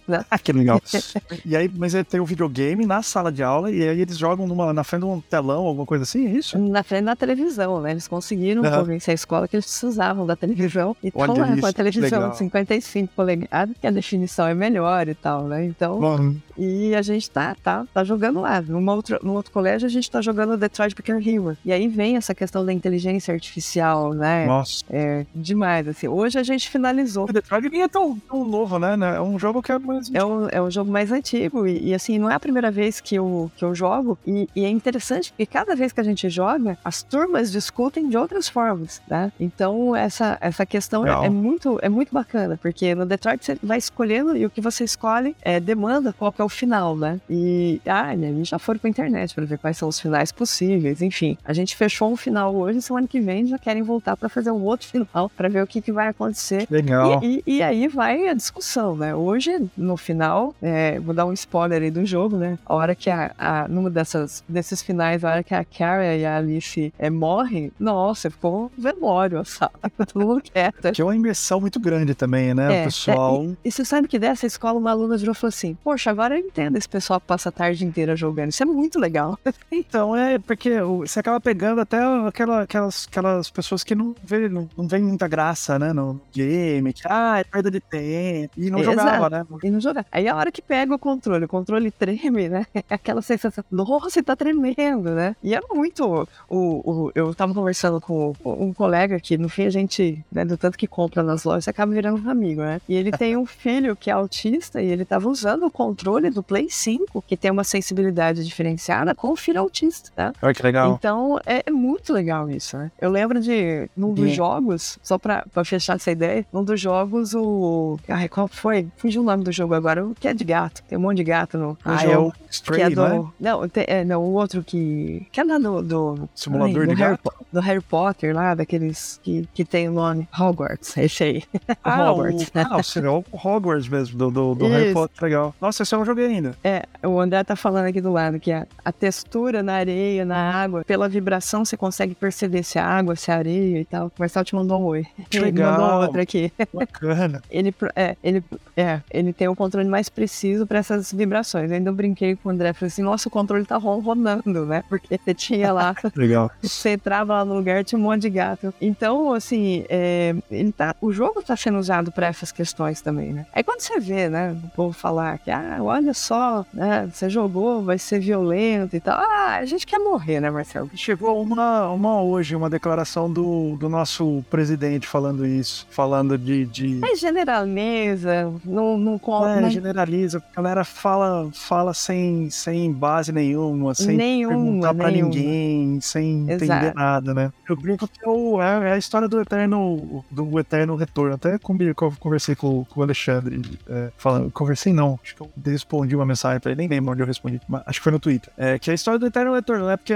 [0.06, 0.24] Né?
[0.30, 0.80] Ah, que legal.
[1.44, 4.18] e aí, mas aí tem o um videogame na sala de aula e aí eles
[4.18, 6.58] jogam numa, na frente de um telão, alguma coisa assim, é isso?
[6.58, 7.92] Na frente da televisão, né?
[7.92, 8.70] Eles conseguiram uhum.
[8.70, 10.96] convencer a escola que eles precisavam da televisão.
[11.02, 12.34] E estão lá com a televisão legal.
[12.34, 15.64] 55 polegadas, que a definição é melhor e tal, né?
[15.64, 16.34] Então, Bom.
[16.58, 18.60] E a gente tá, tá, tá jogando lá.
[18.60, 21.56] Numa outra, num outro colégio, a gente tá jogando Detroit Become Human.
[21.64, 24.46] E aí vem essa questão da inteligência artificial, né?
[24.46, 24.84] Nossa.
[24.90, 26.08] É demais, assim.
[26.08, 27.28] Hoje a gente finalizou.
[27.28, 28.96] O Detroit nem é tão, tão novo, né?
[29.16, 31.66] É um jogo que é mais É um, é um jogo mais antigo.
[31.66, 34.18] E, e, assim, não é a primeira vez que eu, que eu jogo.
[34.26, 38.16] E, e, é interessante porque cada vez que a gente joga, as turmas discutem de
[38.16, 39.30] outras formas, né?
[39.38, 43.78] Então, essa, essa questão é, é, muito, é muito bacana, porque no Detroit você vai
[43.78, 47.20] escolhendo e o que você escolhe é, demanda qual que é o final, né?
[47.28, 50.32] E, ah, né, a gente já foi pra internet para ver quais são os finais
[50.32, 51.36] possíveis, enfim.
[51.44, 54.62] A gente fechou um final hoje, semana que vem já querem voltar para fazer um
[54.62, 56.66] outro final, para ver o que, que vai acontecer.
[56.70, 57.22] Legal.
[57.22, 59.14] E, e, e, aí vai a discussão, né?
[59.14, 62.58] Hoje, no final, é, vou dar um spoiler aí do jogo, né?
[62.64, 66.24] A hora que a, a numa dessas, desses finais, a hora que a Carrie e
[66.26, 69.72] a Alice é, morrem, nossa, ficou um velório, sabe?
[70.12, 70.92] Todo mundo quieto.
[70.92, 72.78] Que é uma imersão muito grande também, né?
[72.78, 73.42] É, o pessoal.
[73.42, 76.10] É, e, e, você sabe que dessa escola uma aluna virou e falou assim: Poxa,
[76.10, 78.50] agora eu entendo esse pessoal que passa a tarde inteira jogando.
[78.50, 79.38] Isso é muito legal.
[79.70, 84.68] Então, é porque você acaba pegando até aquela, aquelas, aquelas pessoas que não vê, não,
[84.76, 85.92] não vê muita graça, né?
[85.92, 88.52] No game, que, ah, é perda de tempo.
[88.56, 88.98] E não Exato.
[88.98, 89.46] jogava, né?
[89.62, 90.06] E não jogava.
[90.10, 92.66] Aí a hora que pega o controle, o controle treme, né?
[92.88, 95.36] Aquela sensação, nossa, tá tremendo, né?
[95.42, 96.28] E é muito.
[96.48, 100.56] O, o, eu tava conversando com um colega que, no fim, a gente, né, do
[100.56, 102.80] tanto que compra nas lojas, acaba virando um amigo, né?
[102.88, 106.42] E ele tem um filho que é autista e ele tava usando o controle do
[106.42, 110.32] Play 5, que tem uma sensibilidade diferenciada, com o filho autista, tá?
[110.42, 110.94] Olha que legal.
[110.98, 112.90] Então, é, é muito legal isso, né?
[113.00, 117.34] Eu lembro de, num dos jogos, só pra, pra fechar essa ideia, num dos jogos,
[117.34, 117.98] o.
[118.08, 118.88] Ai, qual foi?
[118.96, 120.82] Fugiu o nome do jogo agora, o que é de gato.
[120.88, 122.12] Tem um monte de gato no, no ah, jogo.
[122.12, 123.08] É o Stray, que é do...
[123.08, 123.28] Né?
[123.40, 125.26] Não, tem, é, não, o outro que.
[125.32, 125.82] Que é lá do.
[125.82, 127.46] do Simulador ai, do de Harry, gato?
[127.52, 131.42] Do Harry Potter lá, daqueles que, que tem o nome Hogwarts, esse aí.
[131.82, 132.48] Ah, Hogwarts.
[132.48, 135.54] O, ah, seria o Hogwarts mesmo, do, do, do Harry Potter, legal.
[135.60, 136.54] Nossa, esse eu não joguei ainda.
[136.64, 140.36] É, o André tá falando aqui do lado que a, a textura na areia, na
[140.36, 144.08] água, pela vibração você consegue perceber se é água, se é areia e tal.
[144.08, 145.06] O Marcelo te mandou um oi.
[145.30, 145.72] Que legal.
[145.74, 146.52] Ele mandou outra aqui.
[146.72, 147.42] Bacana.
[147.50, 148.44] ele, é, ele,
[148.76, 151.70] é, ele tem o um controle mais preciso para essas vibrações.
[151.70, 154.82] Eu ainda brinquei com o André, falei assim, nossa, o controle tá ronronando, né?
[154.88, 156.50] Porque você tinha lá, legal.
[156.62, 158.72] você entrava lá no lugar, tinha um monte de gato.
[158.80, 163.46] Então, assim, é, ele tá, o jogo tá sendo usado para essas questões também, né?
[163.52, 167.82] Aí quando você vê, né, o povo falar que, ah, olha só, né, você jogou,
[167.82, 169.18] vai ser violento e tal.
[169.18, 170.90] Ah, a gente quer morrer, né, Marcelo?
[170.94, 176.64] Chegou uma, uma hoje, uma declaração do, do nosso presidente falando isso, falando de...
[176.66, 177.00] de...
[177.04, 179.60] É generaliza, não, não conta...
[179.60, 185.34] É, generaliza, a galera fala, fala sem, sem base nenhuma, sem nenhuma, perguntar pra nenhuma.
[185.34, 186.64] ninguém, sem Exato.
[186.64, 187.52] entender nada, né?
[187.68, 191.34] Eu brinco que é, o, é, é, a história do eterno, do eterno retorno.
[191.34, 196.26] Até conversei com, com o Alexandre, é, falando, conversei não, acho que eu respondi uma
[196.26, 198.52] mensagem pra ele, nem lembro onde eu respondi, mas acho que foi no Twitter.
[198.56, 199.96] É, que a história do eterno retorno, né?
[199.96, 200.14] Porque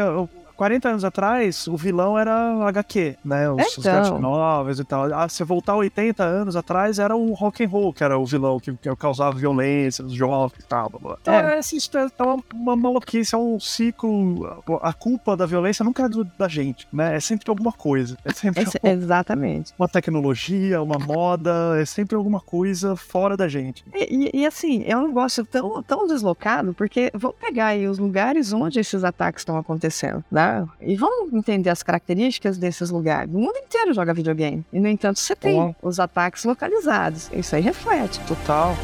[0.57, 3.51] 40 anos atrás, o vilão era HQ, né?
[3.51, 4.15] Os, então.
[4.15, 5.13] os novels e tal.
[5.13, 8.61] Ah, se voltar 80 anos atrás, era o rock and roll, que era o vilão
[8.61, 10.91] que, que causava violência nos jovens e tal.
[10.91, 11.19] Blá, blá.
[11.21, 11.59] Então, é.
[11.59, 11.79] Assim,
[12.19, 14.63] é uma, uma maluquice, é um ciclo.
[14.83, 17.17] A culpa da violência nunca é do, da gente, né?
[17.17, 18.17] É sempre alguma coisa.
[18.25, 19.73] É sempre é, exatamente.
[19.79, 23.85] Uma tecnologia, uma moda, é sempre alguma coisa fora da gente.
[23.95, 27.99] E, e, e assim, é um negócio tão, tão deslocado, porque vamos pegar aí os
[27.99, 30.42] lugares onde esses ataques estão acontecendo, né?
[30.81, 33.33] E vamos entender as características desses lugares.
[33.33, 34.65] O mundo inteiro joga videogame.
[34.73, 35.75] E, no entanto, você tem oh.
[35.83, 37.31] os ataques localizados.
[37.33, 38.21] Isso aí reflete.
[38.21, 38.77] Total.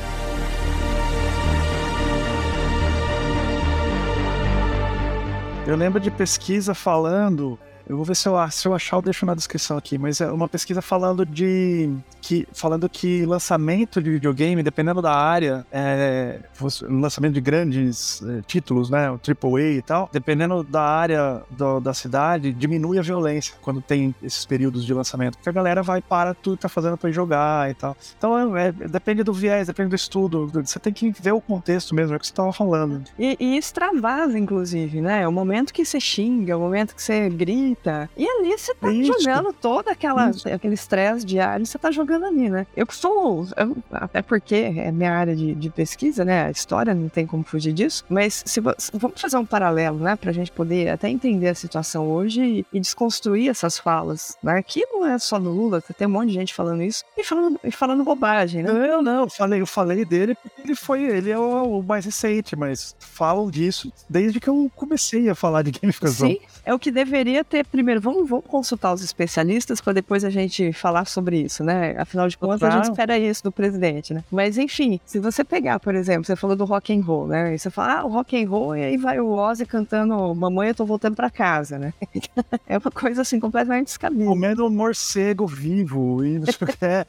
[5.66, 9.24] Eu lembro de pesquisa falando eu vou ver se eu, se eu achar, eu deixo
[9.24, 9.96] na descrição aqui.
[9.96, 11.90] Mas é uma pesquisa falando de.
[12.20, 16.40] Que, falando que lançamento de videogame, dependendo da área, é,
[16.82, 19.10] lançamento de grandes é, títulos, né?
[19.10, 24.14] O AAA e tal, dependendo da área do, da cidade, diminui a violência quando tem
[24.22, 25.36] esses períodos de lançamento.
[25.36, 27.96] Porque a galera vai para tudo que tá fazendo para jogar e tal.
[28.18, 30.50] Então é, é, depende do viés, depende do estudo.
[30.52, 33.02] Você tem que ver o contexto mesmo, é o que você tava falando.
[33.18, 35.22] E, e extravasa, inclusive, né?
[35.22, 37.77] É o momento que você xinga, é o momento que você grita
[38.16, 39.20] e ali você tá Isso.
[39.20, 42.66] jogando todo aquela, aquele estresse diário, você tá jogando ali, né?
[42.76, 46.46] Eu costumo, eu, até porque é minha área de, de, pesquisa, né?
[46.46, 50.16] A história não tem como fugir disso, mas se, vamos fazer um paralelo, né?
[50.16, 54.58] Pra gente poder até entender a situação hoje e, e desconstruir essas falas, né?
[54.58, 57.60] Aqui não é só no Lula, tem um monte de gente falando isso e falando,
[57.64, 58.72] e falando bobagem, né?
[58.72, 62.04] Não, não, eu falei, eu falei dele porque ele foi, ele é o, o mais
[62.04, 66.28] recente, mas falam disso desde que eu comecei a falar de gamificação.
[66.28, 70.30] Sim, é o que deveria ter primeiro, vamos, vamos consultar os especialistas para depois a
[70.30, 71.94] gente falar sobre isso, né?
[71.98, 72.74] Afinal de contas, claro.
[72.74, 74.24] a gente espera isso do presidente, né?
[74.30, 77.54] Mas enfim, se você pegar, por exemplo, você falou do rock and roll, né?
[77.54, 80.68] E você fala, ah, o rock and roll, e aí vai o Ozzy cantando Mamãe,
[80.68, 81.92] eu tô voltando para casa, né?
[82.66, 84.24] é uma coisa assim completamente descabida.
[84.24, 87.06] Comendo um morcego vivo e não sei o que é.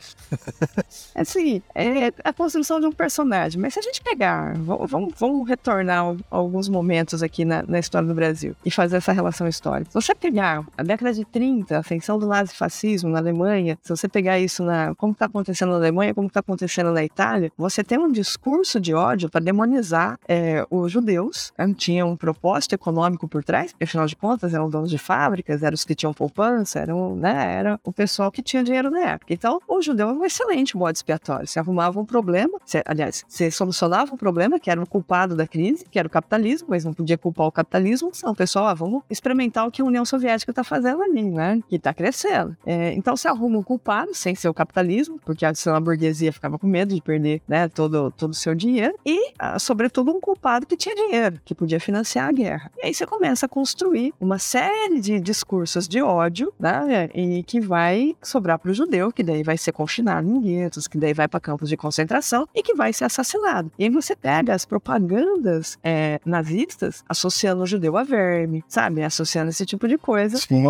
[1.16, 3.60] Assim, é a construção de um personagem.
[3.60, 8.14] Mas se a gente pegar, vamos, vamos retornar alguns momentos aqui na, na história do
[8.14, 9.92] Brasil e fazer essa relação histórica.
[9.92, 14.08] Se você pegar a década de 30, a ascensão do nazifascismo na Alemanha, se você
[14.08, 17.98] pegar isso na como está acontecendo na Alemanha, como está acontecendo na Itália, você tem
[17.98, 21.52] um discurso de ódio para demonizar é, os judeus.
[21.76, 25.76] Tinha um propósito econômico por trás, porque afinal de contas eram donos de fábricas, eram
[25.76, 29.34] os que tinham poupança, eram, né, era o pessoal que tinha dinheiro na época.
[29.34, 31.48] Então, o judeu é um excelente bode expiatório.
[31.48, 35.48] Você arrumava um problema, você, aliás, você solucionava um problema que era o culpado da
[35.48, 38.12] crise, que era o capitalismo, mas não podia culpar o capitalismo.
[38.16, 41.62] Então, pessoal, ah, vamos experimentar o que a União Soviética que está fazendo ali, né?
[41.68, 42.56] Que está crescendo.
[42.66, 46.58] É, então se arruma um culpado, sem ser o capitalismo, porque a, a burguesia ficava
[46.58, 50.66] com medo de perder né, todo, todo o seu dinheiro, e, ah, sobretudo, um culpado
[50.66, 52.72] que tinha dinheiro, que podia financiar a guerra.
[52.78, 57.10] E aí você começa a construir uma série de discursos de ódio, né?
[57.14, 60.98] E que vai sobrar para o judeu, que daí vai ser confinado em guetos, que
[60.98, 63.72] daí vai para campos de concentração e que vai ser assassinado.
[63.78, 69.04] E aí você pega as propagandas é, nazistas associando o judeu a verme, sabe?
[69.04, 70.19] Associando esse tipo de coisa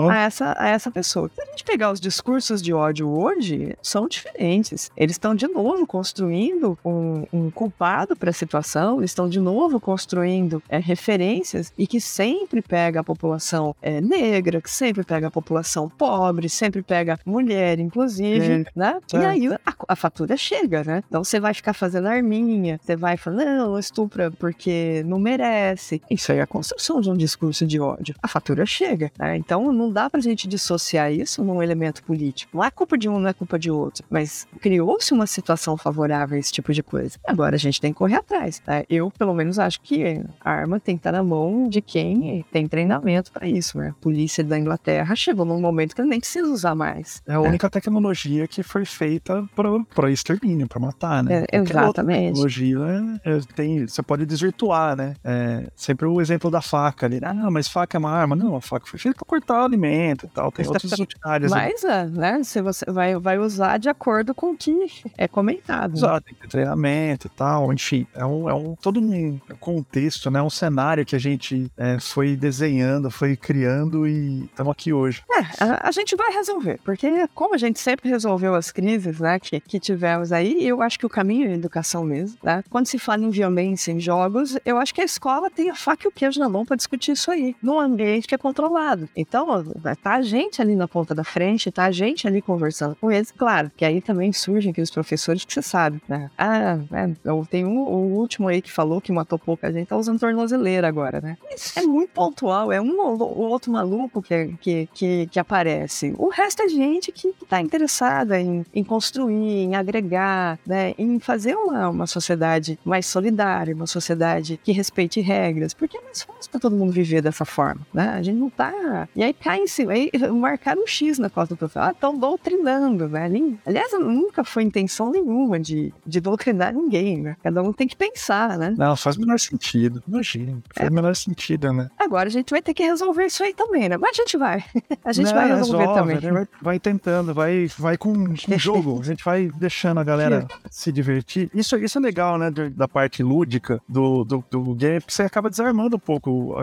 [0.10, 1.30] a essa, a essa pessoa.
[1.34, 4.92] Se a gente pegar os discursos de ódio hoje, são diferentes.
[4.96, 9.80] Eles estão de novo construindo um, um culpado para a situação, eles estão de novo
[9.80, 15.32] construindo é, referências e que sempre pega a população é, negra, que sempre pega a
[15.32, 18.66] população pobre, sempre pega mulher, inclusive, é.
[18.76, 19.00] né?
[19.14, 21.04] E aí a, a, fatura chega, né?
[21.08, 26.02] Então você vai ficar fazendo arminha, você vai falar, não, estupra porque não merece.
[26.10, 28.16] Isso aí é a construção de um discurso de ódio.
[28.22, 29.38] A fatura chega, né?
[29.39, 32.58] Então não dá pra gente dissociar isso num elemento político.
[32.58, 34.04] Não é culpa de um, não é culpa de outro.
[34.10, 37.17] Mas criou-se uma situação favorável a esse tipo de coisa.
[37.25, 38.60] Agora a gente tem que correr atrás.
[38.60, 38.84] Tá?
[38.89, 42.67] Eu, pelo menos, acho que a arma tem que estar na mão de quem tem
[42.67, 43.78] treinamento para isso.
[43.78, 43.89] Né?
[43.89, 47.21] A polícia da Inglaterra chegou num momento que nem precisa usar mais.
[47.28, 47.69] É a única é.
[47.69, 49.47] tecnologia que foi feita
[49.95, 51.45] para extermínio, para matar, né?
[51.52, 52.34] É, exatamente.
[52.34, 52.80] tecnologia
[53.23, 55.15] é, tem, você pode desvirtuar, né?
[55.23, 57.19] É, sempre o exemplo da faca ali.
[57.23, 58.36] Ah, mas faca é uma arma.
[58.36, 60.52] Não, a faca foi feita para cortar o alimento e tal.
[60.52, 61.52] Tem outras utilitárias.
[61.52, 62.44] Mas, é, né?
[62.44, 64.88] Se você vai, vai usar de acordo com o que
[65.18, 65.96] é comentado.
[65.96, 67.72] Exato, tem que ter treinamento e tal.
[67.72, 70.42] Enfim, é um, é um todo um contexto, né?
[70.42, 75.24] Um cenário que a gente é, foi desenhando, foi criando e estamos aqui hoje.
[75.32, 79.39] É, a, a, gente vai resolver, porque como a gente sempre resolveu as, crises, né,
[79.39, 82.63] que, que tivemos aí, eu acho que o caminho é a educação mesmo, né?
[82.70, 86.06] Quando se fala em violência em jogos, eu acho que a escola tem a faca
[86.06, 89.10] e o queijo na mão para discutir isso aí, num ambiente que é controlado.
[89.20, 89.64] Então,
[90.02, 93.32] tá a gente ali na ponta da frente, tá a gente ali conversando com eles,
[93.32, 96.32] claro, que aí também surgem aqueles professores que você sabe, né?
[96.38, 99.98] Ah, é, eu tenho um, o último aí que falou que matou pouca gente, tá
[99.98, 101.38] usando tornozeleira agora, né?
[101.54, 106.14] Isso é muito pontual, é um ou outro maluco que, que, que, que aparece.
[106.18, 110.94] O resto é gente que tá interessada em, em construir, em agregar, né?
[110.98, 116.22] Em fazer uma, uma sociedade mais solidária, uma sociedade que respeite regras, porque é mais
[116.22, 118.10] fácil para todo mundo viver dessa forma, né?
[118.10, 119.09] A gente não tá.
[119.15, 121.82] E aí cai em cima, aí marcaram um X na costa do professor.
[121.82, 123.30] Ah, estão doutrinando, né?
[123.65, 127.36] Aliás, nunca foi intenção nenhuma de, de doutrinar ninguém, né?
[127.43, 128.74] Cada um tem que pensar, né?
[128.78, 130.04] Não, faz o menor sentido.
[130.08, 130.60] Imagina.
[130.74, 130.91] Faz é.
[130.91, 131.89] o menor sentido, né?
[131.98, 133.98] Agora a gente vai ter que resolver isso aí também, né?
[133.98, 134.63] Mas a gente vai.
[135.04, 136.32] A gente não, vai resolver resolve, também.
[136.32, 139.00] Vai, vai, tentando, vai, vai com, com jogo.
[139.00, 141.50] A gente vai deixando a galera se divertir.
[141.54, 142.52] Isso, isso é legal, né?
[142.52, 146.56] Da parte lúdica do, do, do game, porque você acaba desarmando um pouco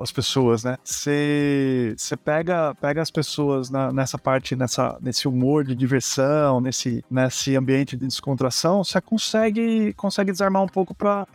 [0.00, 0.76] as pessoas, né?
[0.82, 7.04] Você, você pega, pega as pessoas na, nessa parte, nessa, nesse humor de diversão, nesse,
[7.10, 11.26] nesse ambiente de descontração, você consegue, consegue desarmar um pouco para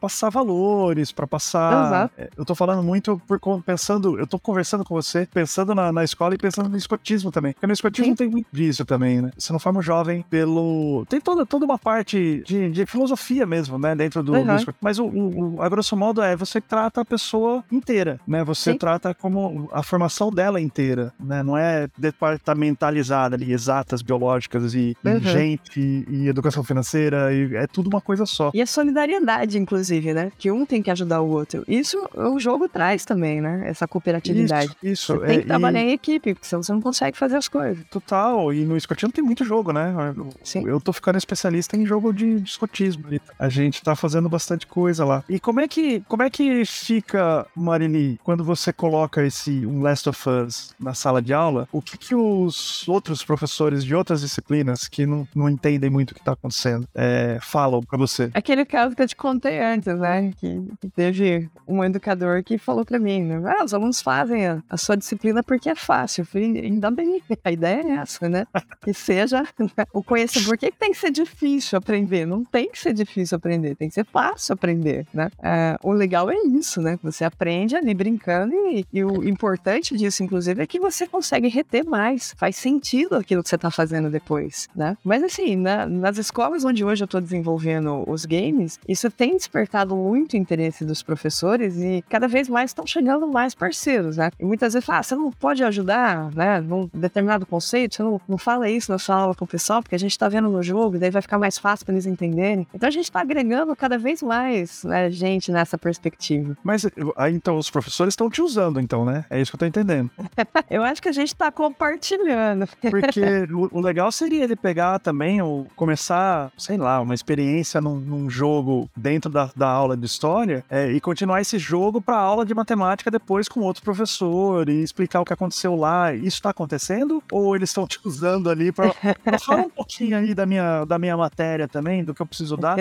[0.00, 1.86] passar valores, para passar.
[1.86, 2.14] Exato.
[2.18, 6.04] É, eu tô falando muito por, pensando, eu tô conversando com você, pensando na, na
[6.04, 7.52] escola e pensando no escotismo também.
[7.52, 8.16] Porque no escotismo Sim.
[8.16, 9.30] tem muito disso também, né?
[9.36, 11.04] Você não forma um jovem pelo.
[11.08, 13.94] Tem toda, toda uma parte de, de filosofia mesmo, né?
[13.94, 14.46] Dentro do, uhum.
[14.46, 14.78] do escotismo.
[14.80, 18.44] Mas o, o, a grosso modo é você trata a pessoa inteira, né?
[18.44, 18.78] Você Sim.
[18.78, 21.42] trata como a formação dela inteira, né?
[21.42, 25.16] Não é departamentalizada ali, exatas, biológicas e, uhum.
[25.16, 28.50] e gente e educação financeira, e é tudo uma coisa só.
[28.54, 30.30] E a solidariedade, inclusive, né?
[30.38, 31.64] Que um tem que ajudar o outro.
[31.66, 33.62] Isso o jogo traz também, né?
[33.66, 34.72] Essa cooperatividade.
[34.82, 35.14] Isso, isso.
[35.14, 35.84] Você tem que é, trabalhar e...
[35.84, 37.84] em equipe, porque senão você não consegue fazer as coisas.
[37.90, 39.94] Total, e no escotismo tem muito jogo, né?
[40.42, 40.66] Sim.
[40.66, 43.04] Eu tô ficando especialista em jogo de, escotismo.
[43.38, 45.24] A gente tá fazendo bastante coisa lá.
[45.28, 50.08] E como é que, como é que fica, Marili, quando você coloca esse um Last
[50.08, 51.68] of Us na sala de aula?
[51.72, 56.14] O que que os outros professores de outras disciplinas que não, não entendem muito o
[56.14, 58.30] que tá acontecendo é, falam para você?
[58.34, 60.32] Aquele caso que eu te contei antes, né?
[60.38, 60.62] Que,
[60.94, 63.42] teve um educador que falou para mim, né?
[63.58, 66.22] Ah, os alunos fazem a, a, sua disciplina porque é fácil.
[66.22, 68.46] Eu falei, ainda bem, a ideia é essa, né?
[68.82, 69.44] Que seja
[69.92, 70.48] o conhecimento.
[70.48, 72.26] Por que tem que ser difícil aprender?
[72.26, 75.30] Não tem que ser difícil aprender, tem que ser fácil aprender, né?
[75.42, 76.98] É, o legal é isso, né?
[77.02, 81.84] Você aprende ali brincando e, e, o importante disso, inclusive, é que você consegue reter
[81.84, 82.34] mais.
[82.36, 84.96] Faz sentido aquilo que você está fazendo depois, né?
[85.04, 89.96] Mas assim, na, nas escolas onde hoje eu estou desenvolvendo os games, isso tem despertado
[89.96, 94.30] muito interesse dos professores e cada vez mais estão chegando mais parceiros, né?
[94.38, 98.38] E muitas vezes ah, você não pode ajudar, né, num determinado conceito, você não, não
[98.38, 100.98] fala isso na sua aula com o pessoal, porque a gente está vendo no jogo,
[100.98, 102.66] daí vai ficar mais fácil para eles entenderem.
[102.74, 106.56] Então a gente está agregando cada vez mais né, gente nessa perspectiva.
[106.62, 106.86] Mas
[107.16, 109.15] aí então os professores estão te usando, então, né?
[109.30, 110.10] É isso que eu tô entendendo.
[110.70, 112.66] eu acho que a gente está compartilhando.
[112.80, 113.20] Porque
[113.52, 118.28] o, o, legal seria ele pegar também, ou começar, sei lá, uma experiência num, num
[118.28, 122.54] jogo dentro da, da aula de história é, e continuar esse jogo para aula de
[122.54, 126.12] matemática depois com outro professor e explicar o que aconteceu lá.
[126.14, 127.22] Isso está acontecendo?
[127.30, 128.92] Ou eles estão te usando ali para
[129.38, 132.76] falar um pouquinho aí da minha, da minha matéria também, do que eu preciso dar?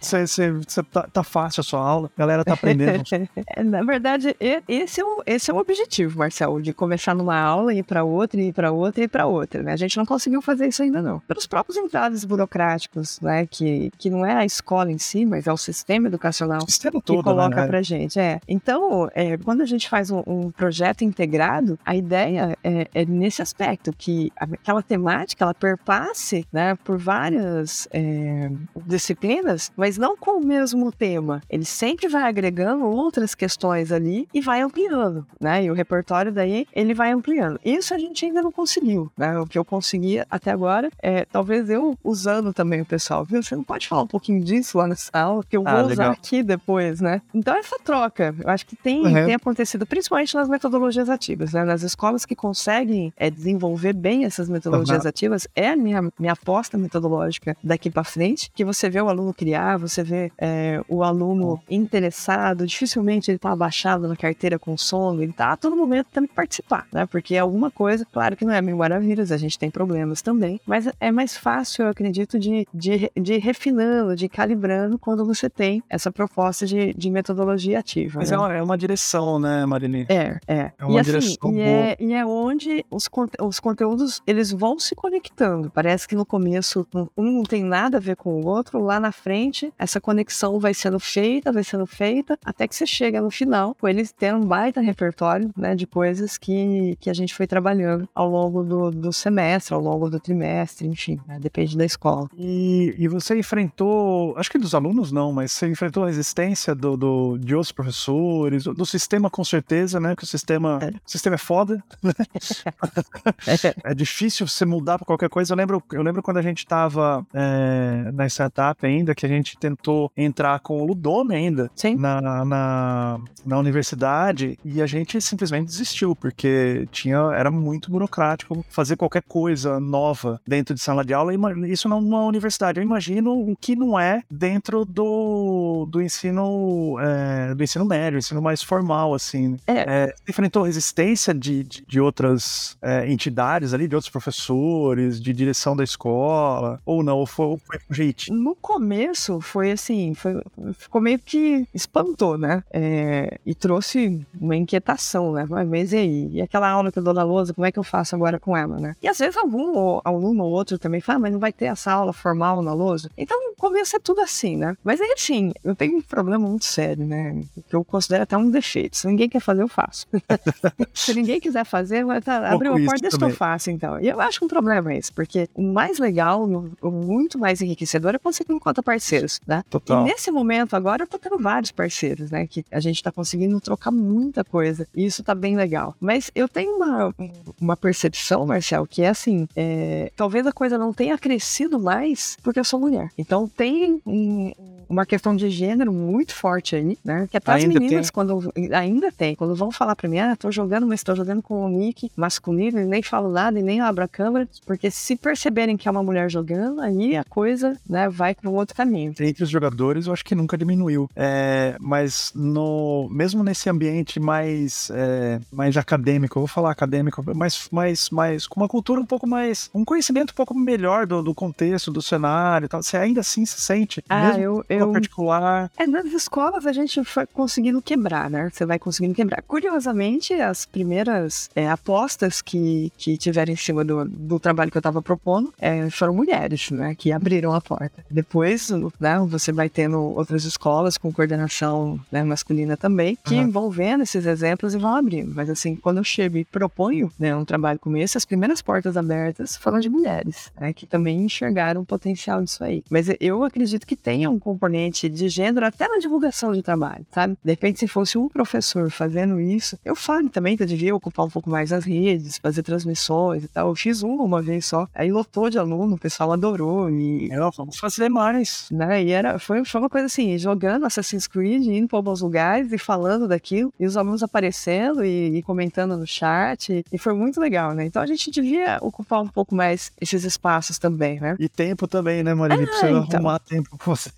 [0.00, 3.02] Você tá, tá, fácil a sua aula, a galera tá aprendendo.
[3.64, 4.36] Na verdade,
[4.68, 8.04] esse é, o, esse é o objetivo, Marcelo, de começar numa aula e ir para
[8.04, 9.62] outra, e ir para outra, e ir para outra.
[9.62, 9.72] Né?
[9.72, 11.20] A gente não conseguiu fazer isso ainda não.
[11.20, 13.46] Pelos próprios entraves burocráticos, né?
[13.46, 17.00] Que, que não é a escola em si, mas é o sistema educacional o sistema
[17.00, 17.66] todo, que coloca né?
[17.66, 18.18] pra gente.
[18.18, 18.40] É.
[18.48, 23.42] Então, é, quando a gente faz um, um projeto integrado, a ideia é, é, nesse
[23.42, 28.50] aspecto, que aquela temática ela perpasse né, por várias é,
[28.86, 31.42] disciplinas, mas não com o mesmo tema.
[31.48, 35.55] Ele sempre vai agregando outras questões ali e vai ampliando, né?
[35.62, 37.58] E o repertório daí ele vai ampliando.
[37.64, 39.38] Isso a gente ainda não conseguiu, né?
[39.38, 43.42] O que eu consegui até agora é talvez eu usando também o pessoal, viu?
[43.42, 46.10] Você não pode falar um pouquinho disso lá nessa aula, que eu ah, vou usar
[46.10, 47.20] aqui depois, né?
[47.34, 49.12] Então essa troca, eu acho que tem, uhum.
[49.26, 51.64] tem acontecido principalmente nas metodologias ativas, né?
[51.64, 55.08] Nas escolas que conseguem é, desenvolver bem essas metodologias uhum.
[55.08, 59.32] ativas, é a minha, minha aposta metodológica daqui para frente, que você vê o aluno
[59.32, 65.22] criar, você vê é, o aluno interessado, dificilmente ele tá abaixado na carteira com sono,
[65.22, 67.06] ele tá a todo momento tendo que participar, né?
[67.06, 70.60] Porque é alguma coisa, claro que não é mil maravilhas, a gente tem problemas também,
[70.66, 75.24] mas é mais fácil, eu acredito, de, de, de ir refinando, de ir calibrando quando
[75.24, 78.18] você tem essa proposta de, de metodologia ativa.
[78.20, 78.36] Mas né?
[78.36, 80.06] é, uma, é uma direção, né, Marini?
[80.08, 80.72] É, é.
[80.78, 83.08] É uma e, assim, direção e é, e é onde os,
[83.40, 85.70] os conteúdos eles vão se conectando.
[85.70, 89.12] Parece que no começo um não tem nada a ver com o outro, lá na
[89.12, 93.74] frente essa conexão vai sendo feita, vai sendo feita, até que você chega no final
[93.74, 98.08] com eles tendo um baita repertório, né, de coisas que, que a gente foi trabalhando
[98.14, 102.28] ao longo do, do semestre, ao longo do trimestre, enfim, né, depende da escola.
[102.36, 106.96] E, e você enfrentou, acho que dos alunos não, mas você enfrentou a resistência do,
[106.96, 110.88] do de outros professores, do, do sistema com certeza, né, que o sistema, é.
[110.88, 112.12] o sistema é foda, né?
[113.84, 115.52] é difícil você mudar para qualquer coisa.
[115.52, 119.56] Eu lembro, eu lembro quando a gente estava é, na startup ainda, que a gente
[119.58, 126.14] tentou entrar com o Ludome ainda na, na, na, universidade e a gente simplesmente desistiu,
[126.14, 131.32] porque tinha, era muito burocrático fazer qualquer coisa nova dentro de sala de aula.
[131.66, 132.78] Isso numa universidade.
[132.78, 138.42] Eu imagino o que não é dentro do, do ensino é, do ensino médio, ensino
[138.42, 139.56] mais formal, assim.
[139.66, 140.04] É.
[140.06, 145.76] É, enfrentou resistência de, de, de outras é, entidades ali, de outros professores, de direção
[145.76, 148.38] da escola, ou não, ou foi, foi um jeitinho?
[148.38, 150.42] No começo foi assim, foi,
[150.74, 152.62] ficou meio que espantou, né?
[152.70, 155.46] É, e trouxe uma inquietação, né?
[155.48, 156.28] Mas e aí?
[156.32, 158.56] E aquela aula que eu dou na lousa, como é que eu faço agora com
[158.56, 158.96] ela, né?
[159.02, 161.92] E às vezes algum aluno ou outro também fala, ah, mas não vai ter essa
[161.92, 163.10] aula formal na lousa?
[163.16, 164.76] Então, no começo é tudo assim, né?
[164.84, 167.42] Mas aí, assim, eu tenho um problema muito sério, né?
[167.68, 168.96] Que eu considero até um defeito.
[168.96, 170.06] Se ninguém quer fazer, eu faço.
[170.94, 174.00] Se ninguém quiser fazer, vai tá, abrir uma porta, deixa que eu faço, então.
[174.00, 176.44] E eu acho que um problema é esse, porque o mais legal,
[176.82, 179.62] o muito mais enriquecedor é quando você encontra parceiros, né?
[179.70, 180.02] Total.
[180.02, 182.46] E nesse momento agora eu tô tendo vários parceiros, né?
[182.46, 184.86] Que a gente tá conseguindo trocar muita coisa.
[184.96, 185.94] E isso tá bem legal.
[186.00, 187.14] Mas eu tenho uma,
[187.60, 192.58] uma percepção, Marcel, que é assim, é, talvez a coisa não tenha crescido mais porque
[192.58, 193.10] eu sou mulher.
[193.18, 194.52] Então tem um,
[194.88, 197.26] uma questão de gênero muito forte aí, né?
[197.30, 198.12] Que até ainda as meninas, tem.
[198.12, 201.64] quando ainda tem, quando vão falar pra mim, ah, tô jogando, mas tô jogando com
[201.64, 205.76] o nick masculino, e nem falo nada e nem abro a câmera, porque se perceberem
[205.76, 209.14] que é uma mulher jogando, aí a coisa, né, vai para um outro caminho.
[209.18, 211.08] Entre os jogadores, eu acho que nunca diminuiu.
[211.14, 217.68] É, mas no mesmo nesse ambiente mais é, mais acadêmico, eu vou falar acadêmico, mas
[217.70, 221.34] mais, mais com uma cultura um pouco mais, um conhecimento um pouco melhor do, do
[221.34, 222.82] contexto, do cenário, e tal.
[222.82, 224.75] Você ainda assim se sente, ah, mesmo eu, eu...
[224.84, 225.70] particular.
[225.76, 228.50] É, nas escolas a gente foi conseguindo quebrar, né?
[228.52, 229.42] Você vai conseguindo quebrar.
[229.42, 234.80] Curiosamente, as primeiras é, apostas que, que tiveram em cima do, do trabalho que eu
[234.80, 236.94] estava propondo é, foram mulheres, né?
[236.94, 238.04] Que abriram a porta.
[238.10, 238.70] Depois,
[239.00, 243.50] né, você vai tendo outras escolas com coordenação né, masculina também, que uhum.
[243.50, 245.34] vão vendo esses exemplos e vão abrindo.
[245.34, 248.96] Mas assim, quando eu chego e proponho né, um trabalho como esse, as primeiras portas
[248.96, 252.82] abertas foram de mulheres, né, que também enxergaram o potencial disso aí.
[252.90, 257.36] Mas eu acredito que tenha um componente de gênero até na divulgação de trabalho, sabe?
[257.42, 261.24] De repente, se fosse um professor fazendo isso, eu falo também que eu devia ocupar
[261.26, 263.68] um pouco mais as redes, fazer transmissões e tal.
[263.68, 267.30] Eu fiz uma uma vez só, aí lotou de aluno, o pessoal adorou e...
[267.30, 268.68] É, vamos fazer mais.
[268.70, 269.04] Né?
[269.04, 272.78] E era, foi, foi uma coisa assim, jogando Assassin's Creed, indo para alguns lugares e
[272.78, 277.72] falando daquilo, e os alunos aparecendo e, e comentando no chat, e foi muito legal,
[277.72, 277.84] né?
[277.84, 281.36] Então a gente devia ocupar um pouco mais esses espaços também, né?
[281.38, 282.64] E tempo também, né, Marília?
[282.64, 283.18] Ah, Precisa então.
[283.18, 284.10] arrumar tempo pra você,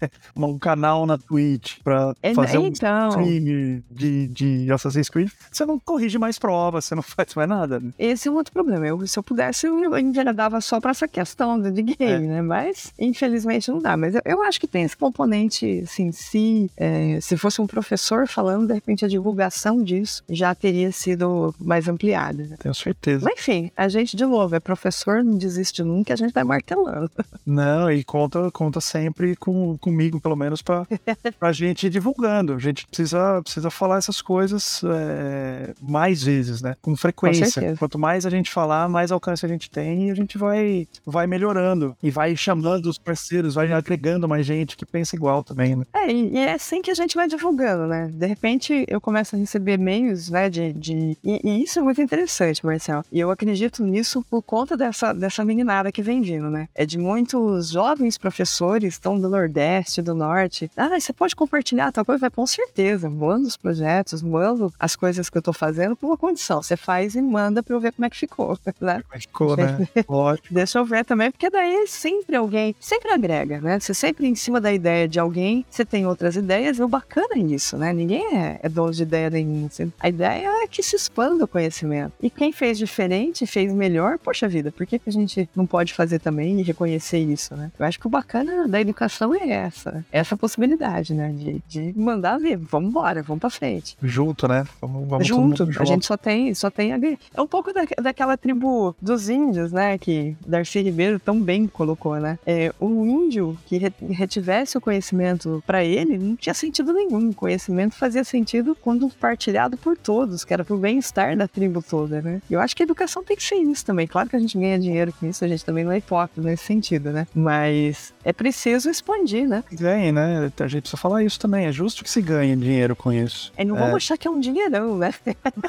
[0.46, 3.08] um canal na Twitch pra é, fazer então.
[3.08, 5.30] um stream de, de Assassin's Creed.
[5.50, 7.80] Você não corrige mais provas, você não faz mais nada.
[7.80, 7.90] Né?
[7.98, 8.86] Esse é um outro problema.
[8.86, 12.18] Eu, se eu pudesse, eu enveredava só pra essa questão de game, é.
[12.18, 12.42] né?
[12.42, 13.96] Mas, infelizmente, não dá.
[13.96, 18.26] Mas eu, eu, acho que tem esse componente, assim, se, é, se fosse um professor
[18.26, 22.44] falando, de repente a divulgação disso já teria sido mais ampliada.
[22.44, 22.56] Né?
[22.58, 23.24] Tenho certeza.
[23.24, 27.10] Mas, enfim, a gente, de novo, é professor, não desiste nunca, a gente vai martelando.
[27.44, 30.86] Não, e conta, conta sempre com, comigo, pelo menos, pra,
[31.40, 32.52] pra gente ir divulgando.
[32.52, 36.74] A gente precisa, precisa falar essas coisas é, mais vezes, né?
[36.82, 37.70] Com frequência.
[37.70, 40.86] Com Quanto mais a gente falar, mais alcance a gente tem e a gente vai,
[41.06, 41.96] vai melhorando.
[42.02, 45.84] E vai chamando os parceiros, vai agregando mais gente que pensa igual também, né?
[45.94, 48.10] É, e é assim que a gente vai divulgando, né?
[48.12, 50.50] De repente eu começo a receber e-mails, né?
[50.50, 51.16] De, de...
[51.24, 53.02] E, e, isso é muito interessante, Marcel.
[53.10, 56.68] E eu acredito nisso por conta dessa, dessa meninada que vem vindo, né?
[56.74, 60.70] É de muitos jovens professores, estão do Nordeste, do Norte.
[60.76, 62.20] Ah, você pode compartilhar tal coisa?
[62.20, 63.08] Vai, com certeza.
[63.08, 66.62] Manda os projetos, manda as coisas que eu tô fazendo por uma condição.
[66.62, 69.02] Você faz e manda pra eu ver como é que ficou, né?
[69.02, 69.88] Como é que ficou, né?
[70.08, 70.48] Ótimo.
[70.50, 73.78] Deixa eu ver também, porque daí sempre alguém, sempre agrega, né?
[73.78, 77.34] Você sempre em cima da ideia de alguém, você tem outras ideias, e o bacana
[77.34, 77.92] é isso, né?
[77.92, 79.66] Ninguém é, é dono de ideia nenhuma.
[79.66, 79.92] Assim.
[80.00, 82.12] A ideia é que se expanda o conhecimento.
[82.20, 85.94] E quem fez diferente, fez melhor, poxa vida, por que, que a gente não pode
[85.94, 87.70] fazer também e reconhecer isso, né?
[87.78, 90.04] Eu acho que o bacana da educação é essa.
[90.10, 91.32] Essa possibilidade, né?
[91.32, 93.96] De, de mandar ver, vamos embora, vamos pra frente.
[94.02, 94.64] Junto, né?
[94.80, 95.68] Vamos, vamos junto.
[95.78, 96.98] A gente só tem, só tem a
[97.34, 99.98] É um pouco da, daquela tribo dos índios, né?
[99.98, 102.38] Que Darcy Ribeiro tão bem colocou, né?
[102.46, 103.78] É, o índio que
[104.10, 107.30] retivesse o conhecimento para ele não tinha sentido nenhum.
[107.30, 112.20] O conhecimento fazia sentido quando partilhado por todos, que era pro bem-estar da tribo toda,
[112.22, 112.40] né?
[112.50, 114.06] Eu acho que a educação tem que ser isso também.
[114.06, 116.64] Claro que a gente ganha dinheiro com isso, a gente também não é hipócrita nesse
[116.64, 117.26] sentido, né?
[117.34, 119.62] Mas é preciso expandir, né?
[119.88, 120.52] Ganhe, né?
[120.60, 121.64] A gente precisa falar isso também.
[121.66, 123.50] É justo que se ganhe dinheiro com isso.
[123.56, 123.96] É, não vamos é.
[123.96, 125.14] achar que é um dinheirão, né?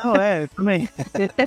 [0.04, 0.90] Não, é, também.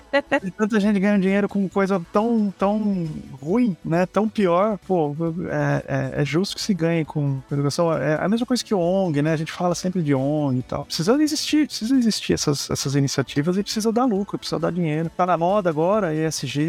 [0.57, 3.09] tanta gente ganha dinheiro com coisa tão, tão
[3.41, 4.07] ruim, né?
[4.07, 4.79] Tão pior.
[4.87, 5.15] Pô,
[5.51, 7.93] é, é, é justo que se ganhe com educação.
[7.93, 9.33] É a mesma coisa que ONG, né?
[9.33, 10.85] A gente fala sempre de ONG e tal.
[10.87, 15.11] Precisa existir, precisa existir essas, essas iniciativas e precisa dar lucro, precisa dar dinheiro.
[15.15, 16.61] Tá na moda agora, ESG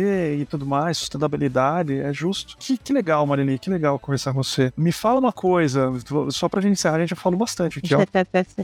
[0.41, 2.57] e tudo mais, sustentabilidade, é justo.
[2.59, 4.73] Que, que legal, Marini, que legal conversar com você.
[4.75, 5.92] Me fala uma coisa,
[6.31, 8.03] só pra gente encerrar, a gente já falou bastante aqui, ó.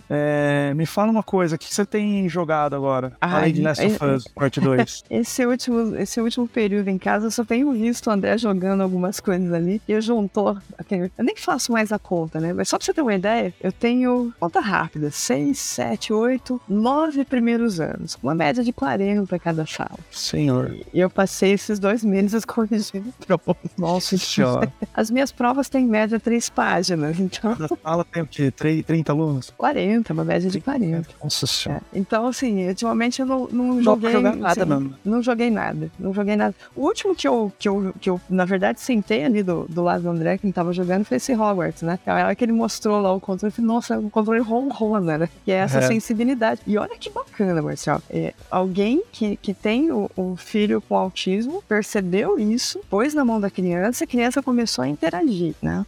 [0.10, 3.14] é, me fala uma coisa, o que você tem jogado agora?
[3.22, 5.04] Ai, além de Last of Us, parte 2.
[5.10, 9.20] esse, último, esse último período em casa, eu só tenho visto o André jogando algumas
[9.20, 9.82] coisas ali.
[9.88, 10.58] E eu juntou.
[10.90, 12.54] Eu nem faço mais a conta, né?
[12.54, 17.26] Mas só pra você ter uma ideia, eu tenho conta rápida: 6, 7, 8, 9
[17.26, 18.18] primeiros anos.
[18.22, 20.00] Uma média de 40 para cada sala.
[20.12, 20.76] Senhor.
[20.94, 23.56] E eu passei esses dois meses corrigindo provas.
[23.78, 24.72] Nossa senhora.
[24.94, 27.52] As minhas provas têm média 3 páginas, então.
[27.52, 28.52] A sala tem o quê?
[28.52, 29.54] 30 alunos?
[29.58, 31.10] 40, uma média de 40.
[31.24, 31.82] Nossa senhora.
[31.94, 32.00] É.
[32.00, 34.14] Então, assim, ultimamente eu não, não joguei.
[34.14, 34.94] Não nada, assim, não.
[35.04, 35.92] Não joguei nada.
[36.00, 36.56] Não joguei nada.
[36.76, 40.04] O último que eu, que eu, que eu na verdade, sentei ali do, do lado
[40.04, 42.00] do André, que ele tava jogando, foi esse Hogwarts, né?
[42.06, 45.30] A hora que ele mostrou lá o controle, eu falei, nossa, o controle ronrona, né?
[45.44, 45.82] Que é essa é.
[45.82, 46.62] sensibilidade.
[46.68, 48.02] E olha que bacana, Marcelo.
[48.10, 53.40] É, alguém que, que tem o, o filho com autismo percebeu isso, pôs na mão
[53.40, 55.86] da criança, a criança começou a interagir, né?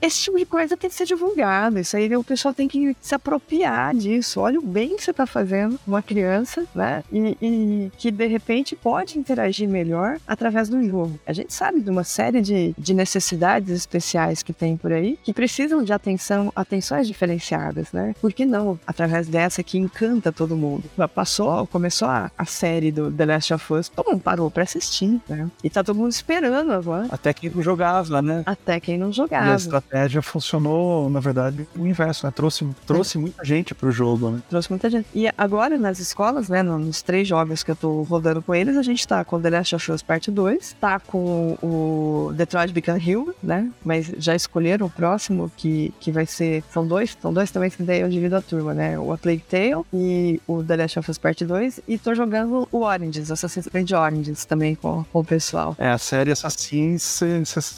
[0.00, 1.78] Esse tipo de coisa tem que ser divulgado.
[1.78, 4.40] Isso aí o pessoal tem que se apropriar disso.
[4.40, 7.02] Olha o bem que você tá fazendo uma criança, né?
[7.12, 11.18] E, e que de repente pode interagir melhor através do jogo.
[11.26, 15.32] A gente sabe de uma série de, de necessidades especiais que tem por aí que
[15.32, 18.14] precisam de atenção, atenções diferenciadas, né?
[18.20, 20.84] Por que não através dessa que encanta todo mundo?
[21.14, 25.20] Passou, começou a, a série do The Last of Us, todo mundo parou pra assistir,
[25.28, 25.50] né?
[25.62, 27.06] E tá todo mundo esperando agora.
[27.10, 28.42] Até quem não jogava, né?
[28.46, 29.46] Até quem não jogava.
[29.46, 32.32] E a estratégia funcionou, na verdade, o inverso, né?
[32.34, 34.42] Trouxe, trouxe muita gente pro jogo, né?
[34.48, 35.06] Trouxe muita gente.
[35.14, 36.62] E agora nas escolas, né?
[36.62, 39.76] Nos três jogos que eu tô rodando com eles, a gente tá com The Last
[39.76, 43.70] of Us Parte 2, tá com o Detroit Become Human, né?
[43.84, 46.62] Mas já escolheram o próximo, que, que vai ser.
[46.72, 48.98] São dois, são dois também que daí eu divido a turma, né?
[48.98, 51.80] O A Plague Tale e o The Last of Us Part 2.
[51.86, 55.74] E tô jogando o Oranges, Assassin's Creed Oranges também com, com o pessoal.
[55.78, 57.20] É, a série Assassin's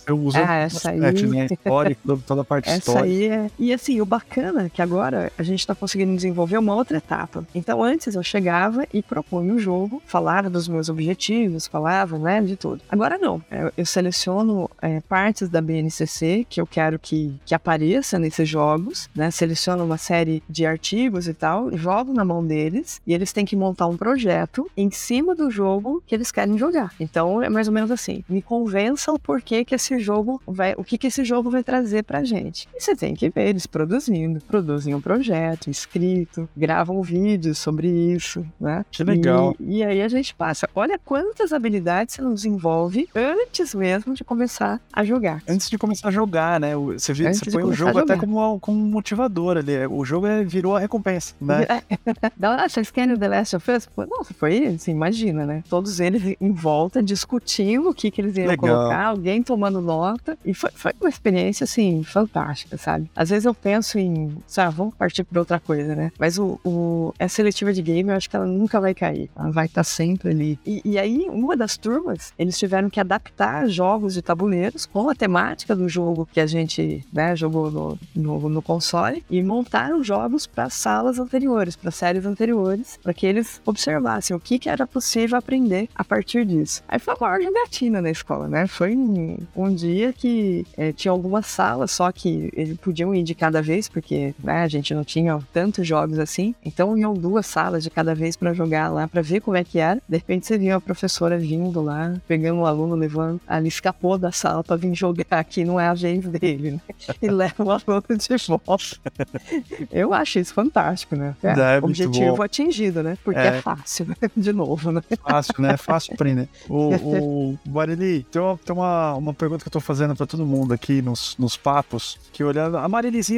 [0.06, 0.98] eu uso ah, essa aí...
[0.98, 1.46] né?
[1.50, 3.02] Histórico, toda a parte essa.
[3.02, 3.50] Aí é...
[3.58, 7.46] E assim, o bacana é que agora a gente tá conseguindo desenvolver uma outra etapa.
[7.54, 12.40] Então antes eu chegava e propunha o um jogo, falava dos meus objetivos, falava, né,
[12.40, 12.82] de tudo.
[12.88, 13.42] Agora não.
[13.50, 19.08] Eu, eu seleciono é, partes da BNCC que eu quero que, que apareça nesses jogos,
[19.14, 19.30] né?
[19.30, 23.56] Seleciono uma série de artigos e tal, jogo na mão deles e eles têm que
[23.56, 26.92] montar um projeto em cima do jogo que eles querem jogar.
[26.98, 30.84] Então é mais ou menos assim: me convença o porquê que esse jogo vai, o
[30.84, 32.55] que que esse jogo vai trazer pra gente.
[32.74, 38.46] E você tem que ver eles produzindo, produzem um projeto escrito, gravam vídeos sobre isso,
[38.60, 38.84] né?
[38.90, 39.54] Que legal.
[39.60, 40.68] E, e aí a gente passa.
[40.74, 45.42] Olha quantas habilidades você não desenvolve antes mesmo de começar a jogar.
[45.48, 46.74] Antes de começar a jogar, né?
[46.76, 49.86] Você, viu, você põe o jogo até como, como um motivador ali.
[49.86, 51.66] O jogo é, virou a recompensa, né?
[52.42, 53.88] ah, vocês querem o The Last of Us?
[53.96, 55.62] Nossa, foi assim, imagina, né?
[55.68, 58.76] Todos eles em volta discutindo o que, que eles iam Legal.
[58.76, 60.38] colocar, alguém tomando nota.
[60.44, 62.45] E foi, foi uma experiência, assim, fantástica,
[62.76, 63.10] sabe?
[63.14, 66.12] Às vezes eu penso em, sabe, vamos partir para outra coisa, né?
[66.18, 69.30] Mas o, o, a seletiva de game, eu acho que ela nunca vai cair.
[69.36, 70.58] Ela vai estar tá sempre ali.
[70.66, 75.14] E, e aí, uma das turmas, eles tiveram que adaptar jogos de tabuleiros com a
[75.14, 80.46] temática do jogo que a gente né, jogou no, no, no console e montaram jogos
[80.46, 85.38] para salas anteriores, para séries anteriores, para que eles observassem o que, que era possível
[85.38, 86.82] aprender a partir disso.
[86.88, 88.66] Aí foi uma ordem gatina na escola, né?
[88.66, 93.34] Foi um, um dia que é, tinha algumas salas, só que eles podiam ir de
[93.34, 96.54] cada vez, porque né, a gente não tinha tantos jogos assim.
[96.64, 99.78] Então iam duas salas de cada vez para jogar lá, para ver como é que
[99.78, 100.00] era.
[100.08, 104.18] De repente você via a professora vindo lá, pegando o um aluno, levando, ali escapou
[104.18, 106.80] da sala para vir jogar aqui, não é a vez dele, né?
[107.22, 108.96] E leva o aluno de volta.
[109.90, 111.34] Eu acho isso fantástico, né?
[111.42, 113.16] É, é objetivo atingido, né?
[113.24, 114.16] Porque é, é fácil, né?
[114.36, 115.02] De novo, né?
[115.22, 115.76] Fácil, né?
[115.76, 116.48] Fácil aprender.
[116.68, 120.44] O, o Barili, tem, uma, tem uma, uma pergunta que eu tô fazendo para todo
[120.44, 122.15] mundo aqui nos, nos papos.
[122.32, 122.76] Que olhando.
[122.76, 122.86] A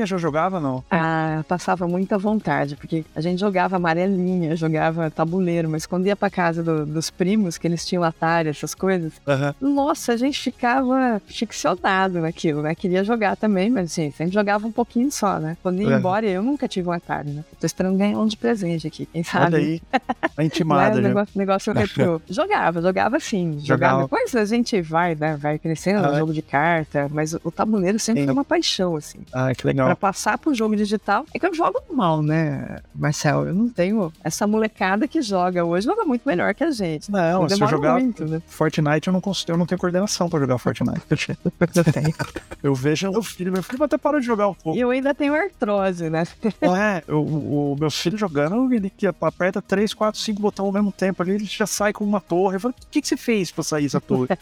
[0.07, 0.83] já jogava, não?
[0.91, 6.29] Ah, passava muita vontade, porque a gente jogava amarelinha, jogava tabuleiro, mas quando ia pra
[6.31, 9.75] casa do, dos primos, que eles tinham Atari, essas coisas, Uhum.
[9.75, 12.75] nossa, a gente ficava ficcionado naquilo, né?
[12.75, 15.57] Queria jogar também, mas assim, sempre jogava um pouquinho só, né?
[15.63, 17.45] Quando ia embora, eu nunca tive um Atari, né?
[17.61, 19.57] Tô esperando ganhar um de presente aqui, quem sabe?
[19.57, 19.83] Olha aí.
[20.37, 21.03] Tá intimada, né?
[21.03, 21.09] já.
[21.09, 22.21] negócio, negócio retrô.
[22.29, 23.59] jogava, jogava sim.
[23.61, 24.03] Jogava.
[24.03, 24.03] Jogava.
[24.03, 25.37] Depois a gente vai, né?
[25.37, 29.19] Vai crescendo, jogo de carta, mas o tabuleiro sempre foi uma paixão, assim.
[29.33, 29.97] Ah, que Pra legal.
[29.97, 33.47] passar pro jogo digital, é que eu jogo mal, né, Marcel?
[33.47, 34.13] Eu não tenho.
[34.23, 37.11] Essa molecada que joga hoje joga muito melhor que a gente.
[37.11, 38.43] Não, Eu se eu jogar muito, né?
[38.47, 40.99] Fortnite, eu não, consigo, eu não tenho coordenação pra jogar Fortnite.
[41.75, 42.15] Eu tenho.
[42.63, 44.77] Eu vejo meu filho, meu filho até parou de jogar um pouco.
[44.77, 46.25] E eu ainda tenho artrose, né?
[46.61, 50.73] É, eu- o, o meu filho jogando, ele que aperta 3, 4, 5 botões ao
[50.73, 52.57] mesmo tempo ali, ele já sai com uma torre.
[52.57, 54.29] Eu falo, o que, que você fez pra sair essa torre?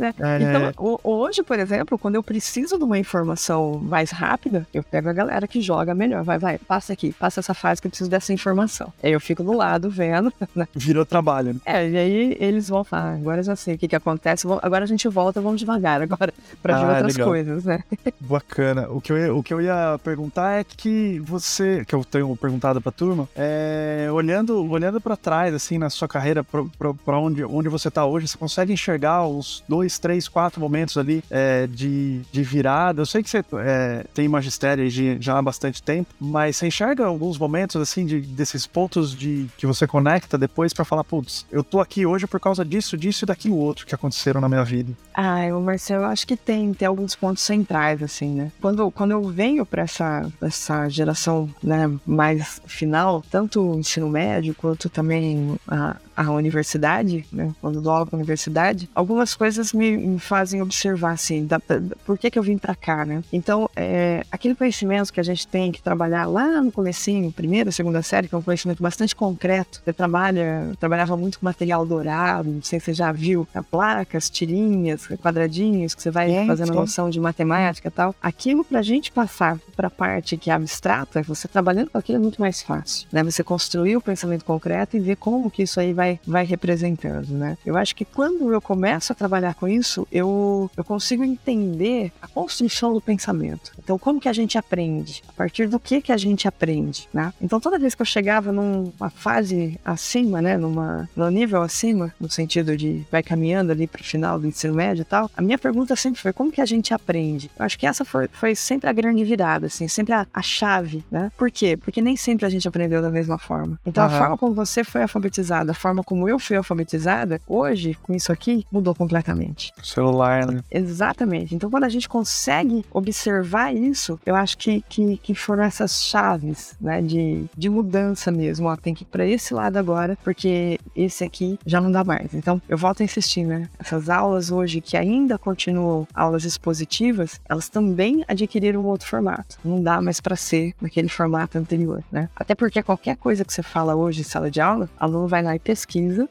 [0.00, 4.82] É, Então, ho- hoje, por exemplo, quando eu preciso de uma informação mais rápida, eu
[4.82, 6.22] pego a galera que joga melhor.
[6.24, 8.92] Vai, vai, passa aqui, passa essa fase que eu preciso dessa informação.
[9.02, 10.66] Aí eu fico do lado vendo, né?
[10.74, 11.54] virou trabalho.
[11.54, 11.60] né?
[11.64, 14.46] É, e aí eles vão falar, "Ah, agora eu já sei o que que acontece,
[14.62, 16.32] agora a gente volta, vamos devagar agora,
[16.62, 17.28] pra ver Ah, outras legal.
[17.28, 17.82] coisas, né?
[18.20, 18.88] Bacana.
[18.90, 22.34] O que, eu ia, o que eu ia perguntar é que você, que eu tenho
[22.36, 27.68] perguntado pra turma, é, olhando, olhando para trás, assim, na sua carreira, pra onde, onde
[27.68, 32.42] você tá hoje, você consegue enxergar os dois, três, quatro momentos ali é, de, de
[32.42, 33.02] virada?
[33.02, 37.04] Eu sei que você é, tem magistério de- já há bastante tempo, mas você enxerga
[37.06, 41.62] alguns momentos, assim, de, desses pontos de que você conecta depois pra falar, putz, eu
[41.62, 44.92] tô aqui hoje por causa disso, disso e daquilo outro que aconteceram na minha vida.
[45.14, 48.52] Ah, o Marcelo, eu acho que tem, tem alguns pontos centrais, assim, né?
[48.60, 54.54] Quando, quando eu venho para essa, essa geração né, mais final, tanto o ensino médio
[54.54, 57.52] quanto também a, a universidade, né?
[57.60, 62.18] Quando dou aula na universidade, algumas coisas me, me fazem observar, assim, da, da- por
[62.18, 63.22] que que eu vim para cá, né?
[63.32, 68.02] Então, é, aquele conhecimento que a gente tem que trabalhar lá no comecinho, primeira, segunda
[68.02, 69.80] série, que é um conhecimento bastante concreto.
[69.84, 74.28] Você trabalha, trabalhava muito com material dourado, não sei se você já viu, né, placas,
[74.30, 76.74] tirinhas, quadradinhos, que você vai É, fazendo sim.
[76.74, 78.14] noção de matemática e tal.
[78.22, 82.40] Aquilo pra gente passar pra parte que é abstrata, você trabalhando com aquilo é muito
[82.40, 83.22] mais fácil, né?
[83.24, 87.56] Você construir o pensamento concreto e ver como que isso aí vai, vai representando, né?
[87.64, 92.28] Eu acho que quando eu começo a trabalhar com isso, eu, eu consigo entender a
[92.28, 93.72] construção do pensamento.
[93.78, 95.22] Então, como que a gente aprende?
[95.28, 97.32] A partir do que que a gente aprende, né?
[97.40, 102.30] Então, toda vez que eu chegava numa fase acima, né, numa, num nível acima, no
[102.30, 105.58] sentido de vai caminhando ali para o final do ensino médio e tal, a minha
[105.58, 107.50] pergunta sempre foi como que a gente aprende?
[107.58, 111.04] Eu acho que essa foi, foi sempre a grande virada, assim, sempre a, a chave,
[111.10, 111.30] né?
[111.36, 111.76] Por quê?
[111.76, 113.78] Porque nem sempre a gente aprendeu da mesma forma.
[113.86, 114.14] Então, Aham.
[114.14, 118.32] a forma como você foi alfabetizada, a forma como eu fui alfabetizada, hoje, com isso
[118.32, 119.72] aqui, mudou completamente.
[119.82, 120.62] Celular, né?
[120.70, 121.54] Exatamente.
[121.54, 126.74] Então, quando a gente consegue observar isso, eu acho que, que, que foram essas chaves,
[126.80, 128.68] né, de, de mudança mesmo.
[128.68, 132.34] Ó, tem que ir pra esse lado agora, porque esse aqui já não dá mais.
[132.34, 133.68] Então, eu volto a insistir, né?
[133.78, 139.58] Essas aulas hoje que ainda continuam aulas expositivas, elas também adquiriram um outro formato.
[139.64, 142.28] Não dá mais para ser naquele formato anterior, né?
[142.34, 145.42] Até porque qualquer coisa que você fala hoje em sala de aula, o aluno vai
[145.42, 145.83] lá e pesquisa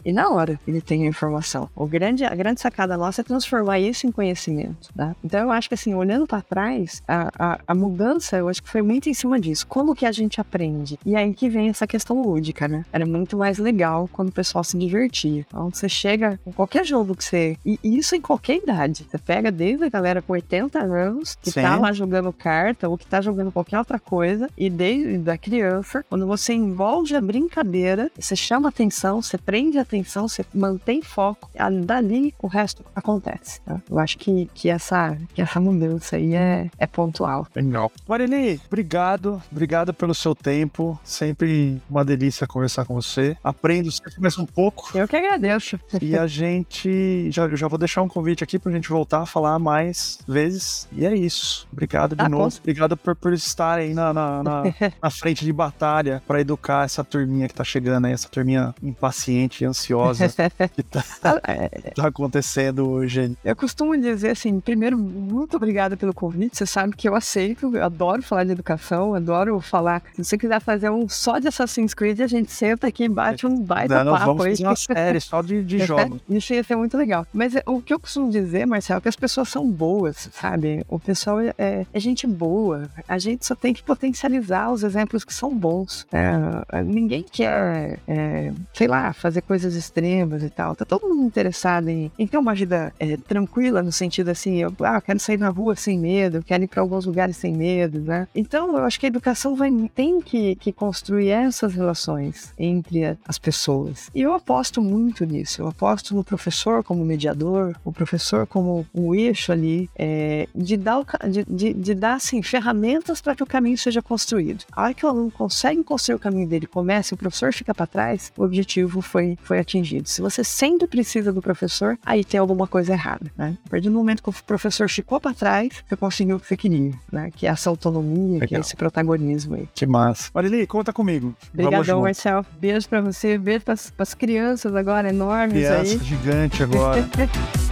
[0.03, 1.69] e na hora ele tem a informação.
[1.75, 5.15] O grande, a grande sacada nossa é transformar isso em conhecimento, tá?
[5.23, 8.69] Então eu acho que assim, olhando para trás, a, a, a mudança eu acho que
[8.69, 9.65] foi muito em cima disso.
[9.67, 10.99] Como que a gente aprende?
[11.05, 12.85] E aí que vem essa questão lúdica, né?
[12.91, 15.45] Era muito mais legal quando o pessoal se divertia.
[15.47, 17.57] Então você chega com qualquer jogo que você.
[17.65, 19.05] E isso em qualquer idade.
[19.09, 21.61] Você pega desde a galera com 80 anos, que Sim.
[21.61, 26.05] tá lá jogando carta ou que tá jogando qualquer outra coisa, e desde a criança,
[26.09, 31.49] quando você envolve a brincadeira, você chama atenção, você prende atenção, você mantém foco,
[31.85, 33.61] dali o resto acontece.
[33.61, 33.81] tá?
[33.89, 37.47] Eu acho que, que, essa, que essa mudança aí é, é pontual.
[37.55, 37.91] Legal.
[38.07, 39.41] Marili, obrigado.
[39.51, 40.99] Obrigado pelo seu tempo.
[41.03, 43.35] Sempre uma delícia conversar com você.
[43.43, 44.95] Aprendo sempre mais um pouco.
[44.97, 45.79] Eu que agradeço.
[46.01, 47.29] E a gente.
[47.31, 50.87] Já, eu já vou deixar um convite aqui pra gente voltar a falar mais vezes.
[50.91, 51.67] E é isso.
[51.71, 52.51] Obrigado de Tá, novo.
[52.51, 54.63] com- Obrigado por, por estar aí na, na, na-
[55.01, 59.32] na frente de batalha pra educar essa turminha que tá chegando aí, essa turminha impaciente
[59.33, 60.27] e ansiosa
[60.75, 61.03] que tá,
[61.47, 63.35] É, tá acontecendo hoje.
[63.43, 66.57] Eu costumo dizer assim, primeiro, muito obrigada pelo convite.
[66.57, 70.01] Você sabe que eu aceito, eu adoro falar de educação, adoro falar.
[70.15, 73.45] Se você quiser fazer um só de Assassin's Creed, a gente senta aqui e bate
[73.45, 76.19] um baita Não, papo vamos fazer uma série só de, de jogos.
[76.29, 77.25] Isso ia ser muito legal.
[77.33, 80.83] Mas é, o que eu costumo dizer, Marcelo, é que as pessoas são boas, sabe?
[80.87, 82.89] O pessoal é, é- é gente boa.
[83.07, 86.05] A gente só tem que potencializar os exemplos que são bons.
[86.11, 90.75] É, ninguém quer, é, sei lá, fazer coisas extremas e tal.
[90.75, 94.75] Tá todo mundo interessado em, em ter uma vida é, tranquila, no sentido assim, eu
[94.81, 98.27] ah, quero sair na rua sem medo, quero ir para alguns lugares sem medo, né?
[98.35, 103.39] Então, eu acho que a educação vai, tem que, que construir essas relações entre as
[103.39, 104.11] pessoas.
[104.13, 105.61] E eu aposto muito nisso.
[105.61, 110.99] Eu aposto no professor como mediador, o professor como um eixo ali, é, de, dar
[110.99, 114.65] o, de, de, de, dar assim, ferramentas para que o caminho seja construído.
[114.73, 117.73] A hora que o aluno consegue construir o caminho dele, começa e o professor fica
[117.73, 120.07] para trás, o objetivo foi, foi atingido.
[120.07, 123.31] Se você sempre precisa do professor, aí tem alguma coisa errada.
[123.37, 123.57] Né?
[123.65, 126.57] A partir do momento que o professor ficou para trás, você conseguiu o que você
[126.57, 127.29] queria, né?
[127.35, 128.47] que é essa autonomia, Legal.
[128.47, 129.67] que é esse protagonismo aí.
[129.73, 130.29] Que massa.
[130.33, 131.35] Marili, conta comigo.
[131.53, 132.45] Obrigadão, Marcel.
[132.59, 135.99] Beijo para você, beijo para as crianças agora enormes Criança aí.
[136.03, 137.07] gigante agora.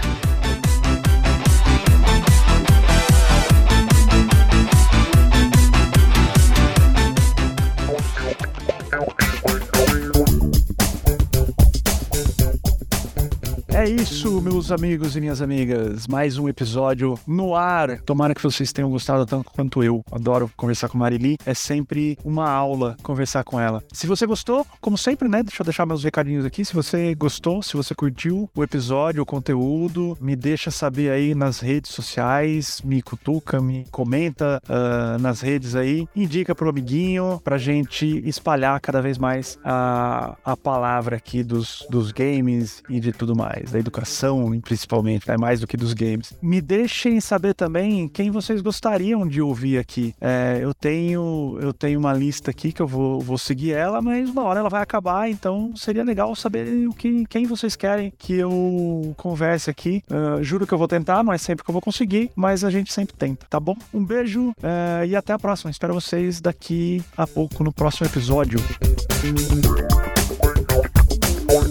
[13.81, 16.05] É isso, meus amigos e minhas amigas.
[16.05, 17.99] Mais um episódio no ar.
[18.01, 20.03] Tomara que vocês tenham gostado tanto quanto eu.
[20.11, 21.35] Adoro conversar com Marili.
[21.47, 23.83] É sempre uma aula conversar com ela.
[23.91, 25.41] Se você gostou, como sempre, né?
[25.41, 26.63] Deixa eu deixar meus recadinhos aqui.
[26.63, 31.59] Se você gostou, se você curtiu o episódio, o conteúdo, me deixa saber aí nas
[31.59, 32.83] redes sociais.
[32.85, 36.07] Me cutuca, me comenta uh, nas redes aí.
[36.15, 42.11] Indica pro amiguinho pra gente espalhar cada vez mais a, a palavra aqui dos, dos
[42.11, 45.37] games e de tudo mais da educação, principalmente, né?
[45.37, 46.33] mais do que dos games.
[46.41, 50.13] Me deixem saber também quem vocês gostariam de ouvir aqui.
[50.19, 54.29] É, eu tenho eu tenho uma lista aqui que eu vou, vou seguir ela, mas
[54.29, 58.33] uma hora ela vai acabar, então seria legal saber o que, quem vocês querem que
[58.33, 60.03] eu converse aqui.
[60.09, 62.69] Uh, juro que eu vou tentar, não é sempre que eu vou conseguir, mas a
[62.69, 63.75] gente sempre tenta, tá bom?
[63.93, 65.71] Um beijo uh, e até a próxima.
[65.71, 68.59] Espero vocês daqui a pouco no próximo episódio.